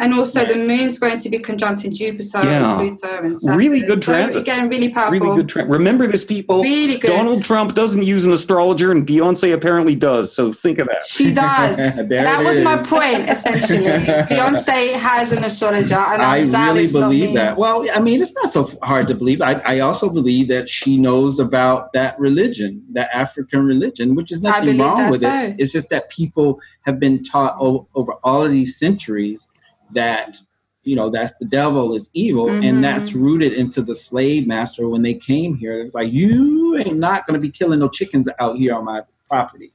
[0.00, 2.80] and also the moon's going to be conjuncting jupiter Yeah.
[2.80, 3.58] and pluto and Saturn.
[3.58, 4.36] Really good so transits.
[4.36, 5.70] again really powerful Really good trend.
[5.70, 6.62] Remember this, people.
[6.62, 7.08] Really good.
[7.08, 10.34] Donald Trump doesn't use an astrologer, and Beyonce apparently does.
[10.34, 11.04] So think of that.
[11.04, 11.76] she does.
[12.08, 13.84] That was my point, essentially.
[13.86, 16.38] Beyonce has an astrologer, and I
[16.72, 17.56] really believe that.
[17.56, 19.40] Well, I mean, it's not so hard to believe.
[19.42, 24.40] I, I also believe that she knows about that religion, that African religion, which is
[24.40, 25.28] nothing wrong with so.
[25.28, 25.56] it.
[25.58, 29.48] It's just that people have been taught over all of these centuries
[29.94, 30.36] that
[30.84, 32.64] you know that's the devil is evil, Mhm.
[32.68, 35.80] and that's rooted into the slave master when they came here.
[35.82, 39.02] It's like you ain't not going to be killing no chickens out here on my
[39.28, 39.72] property.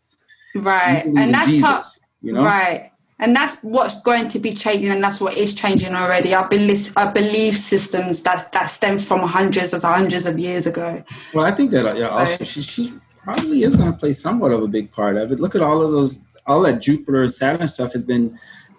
[0.55, 1.03] Right.
[1.05, 1.85] And that's Jesus, part
[2.21, 2.43] you know.
[2.43, 2.91] right.
[3.19, 6.33] And that's what's going to be changing, and that's what is changing already.
[6.33, 11.03] Our belief, our belief systems that that stem from hundreds of hundreds of years ago.
[11.33, 12.93] Well, I think that uh, yeah, So- also she, she
[13.23, 15.39] probably is going to play somewhat of a big part of it.
[15.39, 18.37] Look at all of those, all that Jupiter and Saturn stuff has been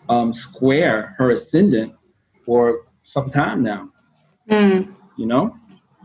[0.08, 1.94] um, square her ascendant
[2.44, 3.88] for some time now.
[4.50, 4.92] Mm.
[5.16, 5.54] You know,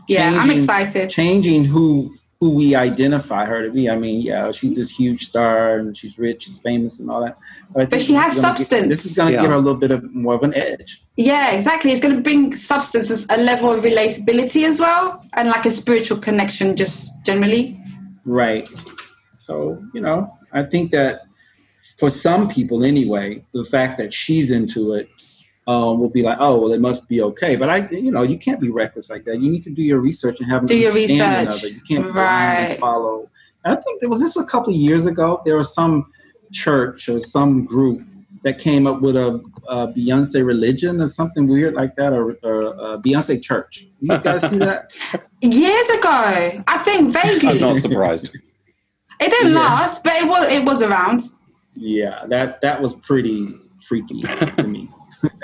[0.08, 1.10] Yeah, I'm excited.
[1.10, 3.90] changing who who we identify her to be.
[3.90, 7.36] I mean, yeah, she's this huge star and she's rich and famous and all that.
[7.76, 8.88] I But she has is gonna substance.
[8.88, 9.42] this is going to Yeah.
[9.42, 11.04] give her a little bit of more of an edge.
[11.18, 11.90] Yeah, exactly.
[11.92, 15.70] It's going to bring substance, as a level of relatability as well, and like a
[15.70, 17.78] spiritual connection, just generally.
[18.24, 18.66] Right.
[19.38, 21.26] So, you know, I think that
[21.98, 25.08] for some people anyway, the fact that she's into it
[25.66, 27.56] um, will be like, oh, well, it must be okay.
[27.56, 29.40] But I, you know, you can't be reckless like that.
[29.40, 31.62] You need to do your research and have an Do your understanding research.
[31.64, 31.74] of it.
[31.74, 32.78] You can't go and Right.
[32.80, 33.30] follow.
[33.64, 35.40] And I think there was this a couple of years ago.
[35.44, 36.10] There was some
[36.52, 38.02] church or some group
[38.42, 39.34] that came up with a,
[39.68, 42.60] a Beyonce religion or something weird like that, or, or
[42.94, 43.86] a Beyonce church.
[44.00, 44.92] You guys see that?
[45.42, 47.50] Years ago, I think vaguely.
[47.50, 48.34] I'm not surprised.
[49.20, 49.58] It didn't Yeah.
[49.58, 51.20] last, but it was it was around.
[51.80, 54.88] Yeah, that that was pretty freaky to me.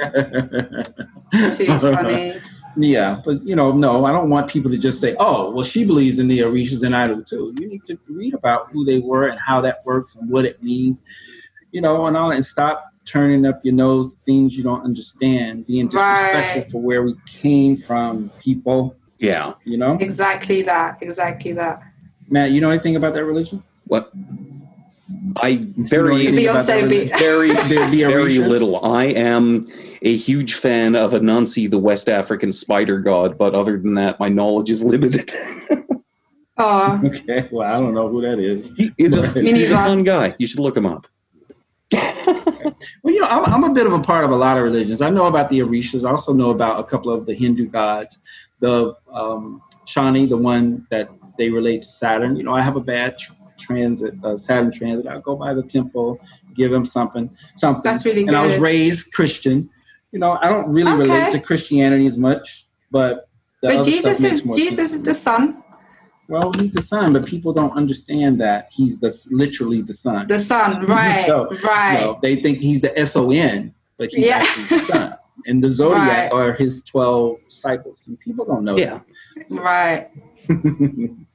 [1.56, 2.34] Too funny.
[2.78, 5.84] Yeah, but you know, no, I don't want people to just say, "Oh, well, she
[5.86, 8.98] believes in the Orishas and I do too." You need to read about who they
[8.98, 11.00] were and how that works and what it means,
[11.72, 15.66] you know, and all, and stop turning up your nose to things you don't understand,
[15.66, 16.70] being disrespectful Right.
[16.70, 18.94] for where we came from, people.
[19.18, 19.54] Yeah.
[19.64, 21.00] You know, Exactly that.
[21.00, 21.82] Exactly that.
[22.28, 23.62] Matt, you know anything about that religion?
[23.86, 24.12] What?
[25.42, 27.18] I You know very, anything about that Beyonce be- religion?
[27.18, 28.84] very, The- the very little.
[28.84, 29.66] I am
[30.02, 34.28] a huge fan of Anansi, the West African spider god, but other than that, my
[34.28, 35.32] knowledge is limited.
[36.58, 38.70] Oh, Okay, well, I don't know who that is.
[38.78, 40.34] he is a, he's a fun guy.
[40.38, 41.06] You should look him up.
[43.02, 45.00] Well, you know, I'm, I'm a bit of a part of a lot of religions.
[45.00, 46.04] I know about the Orishas.
[46.06, 48.18] I also know about a couple of the Hindu gods.
[48.60, 51.08] The um, Shani, the one that
[51.38, 52.36] they relate to Saturn.
[52.36, 55.06] You know, I have a bad tr- transit, uh, Saturn transit.
[55.06, 56.20] I'll go by the temple,
[56.54, 57.82] give him something, something.
[57.82, 59.70] That's really And I was raised Christian.
[60.12, 63.28] You know, I don't really relate to Christianity as much, but
[63.62, 64.92] the but other Jesus stuff makes is more Jesus sense.
[64.92, 65.62] is the son.
[66.28, 70.26] Well, he's the son, but people don't understand that he's the literally the son.
[70.26, 71.24] The son, right?
[71.26, 72.00] So, right.
[72.00, 74.36] No, they think he's the S O N, but he's Yeah.
[74.38, 75.14] actually the son.
[75.48, 76.32] And the zodiac Right.
[76.32, 78.76] are his twelve disciples, and people don't know.
[78.76, 79.00] Yeah.
[79.50, 80.08] Right.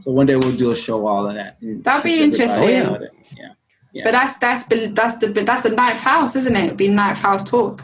[0.00, 0.04] that.
[0.04, 1.56] so one day we'll do a show all of that.
[1.60, 2.80] That'd be interesting.
[2.80, 3.02] about.
[3.36, 3.48] Yeah.
[3.92, 4.04] Yeah.
[4.04, 4.62] But that's that's
[4.94, 6.64] that's the that's the ninth house, isn't it?
[6.64, 7.82] It'd be ninth house talk,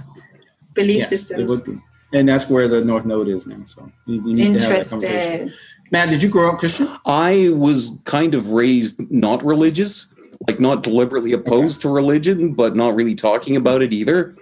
[0.75, 1.51] belief Yes, it systems.
[1.51, 1.83] would be.
[2.12, 3.59] And that's where the North Node is now.
[3.67, 5.53] So we, we need to have that conversation.
[5.91, 6.89] Matt, did you grow up Christian?
[7.07, 10.07] I was kind of raised not religious,
[10.49, 14.37] like not deliberately opposed to religion, but not really talking about it either.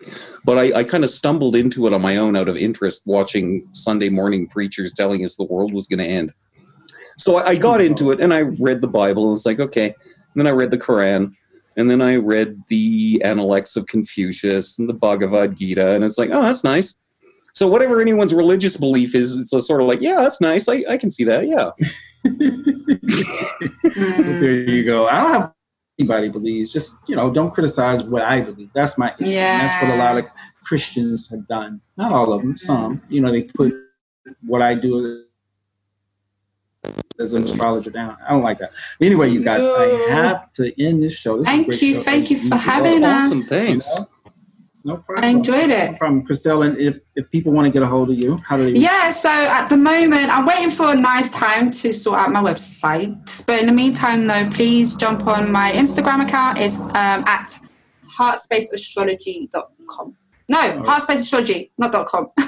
[0.44, 3.66] But I, I kind of stumbled into it on my own out of interest, watching
[3.72, 6.32] Sunday morning preachers telling us the world was going to end.
[7.18, 9.86] So I, I got into it and I read the Bible and it's like, okay.
[9.86, 9.94] And
[10.36, 11.32] then I read the Quran.
[11.76, 15.90] And then I read the Analects of Confucius and the Bhagavad Gita.
[15.92, 16.94] And it's like, oh, that's nice.
[17.52, 20.68] So whatever anyone's religious belief is, it's a sort of like, yeah, that's nice.
[20.68, 21.46] I, I can see that.
[21.48, 21.70] Yeah.
[23.84, 25.06] Mm, There you go.
[25.08, 25.52] I don't have
[25.98, 26.72] anybody believes.
[26.72, 28.70] Just you know, don't criticize what I believe.
[28.74, 29.30] That's my issue.
[29.30, 30.26] And that's what a lot of
[30.64, 31.80] Christians have done.
[31.96, 32.56] Not all of them.
[32.56, 33.02] Some.
[33.08, 33.72] You know, they put
[34.42, 35.24] what I do
[37.20, 38.16] as an astrologer down.
[38.26, 38.70] I don't like that.
[39.00, 41.38] Anyway, you guys, I have to end this show.
[41.38, 42.00] This Thank you, show.
[42.02, 43.38] thank you for just- having awesome.
[43.38, 43.48] us.
[43.48, 43.88] Thanks.
[44.86, 45.24] No problem.
[45.24, 45.92] I enjoyed it.
[45.92, 46.66] No problem, Christelle.
[46.68, 48.78] And if, if people want to get a hold of you, how do they?
[48.78, 52.42] Yeah, so at the moment, I'm waiting for a nice time to sort out my
[52.42, 53.46] website.
[53.46, 56.58] But in the meantime, though, please jump on my Instagram account.
[56.60, 56.90] It's um,
[57.26, 57.58] at
[58.18, 60.16] heartspaceastrology.com.
[60.50, 62.30] No, heartspaceastrology, not .com.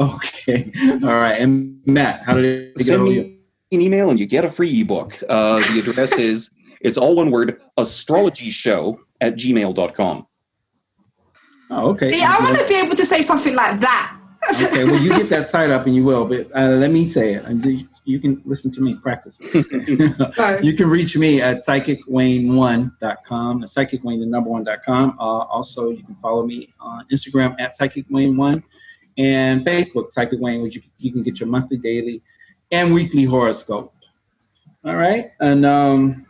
[0.00, 0.72] Okay.
[1.04, 1.38] All right.
[1.38, 2.98] And Matt, how do they get
[3.74, 3.78] a Send hold of you?
[3.78, 5.18] me an email and you get a free ebook.
[5.28, 6.50] Uh, the address is,
[6.80, 10.26] it's all one word, astrology show at gmail.com.
[11.70, 12.12] Oh, okay.
[12.12, 14.16] See, I want to be able to say something like that.
[14.62, 17.32] okay, well, you get that site up and you will, but uh, let me say
[17.34, 17.44] it.
[17.46, 19.40] And you- you can listen to me practice.
[20.36, 20.62] Right.
[20.62, 25.16] you can reach me at psychicwayne1.com, the psychicwayne, the number one.com.
[25.18, 28.62] Uh, also, you can follow me on Instagram at psychicwayne1
[29.16, 32.20] and Facebook, Psychic Wayne, which you, you can get your monthly, daily,
[32.70, 33.92] and weekly horoscope.
[34.84, 35.30] All right.
[35.40, 36.26] And um,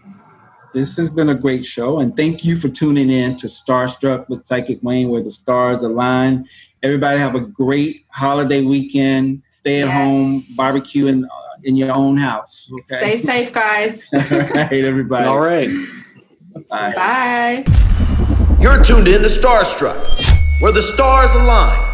[0.72, 1.98] this has been a great show.
[2.00, 6.48] And thank you for tuning in to Starstruck with Psychic Wayne, where the stars align.
[6.82, 9.42] Everybody have a great holiday weekend.
[9.48, 9.94] Stay at Yes.
[10.10, 11.28] home, barbecue in, uh,
[11.64, 12.70] in your own house.
[12.86, 14.06] Stay safe, guys.
[14.14, 14.20] All
[14.54, 15.26] right, everybody.
[15.26, 15.70] All right.
[16.68, 16.92] Bye.
[16.94, 17.64] Bye.
[18.60, 21.93] You're tuned in to Starstruck, where the stars align.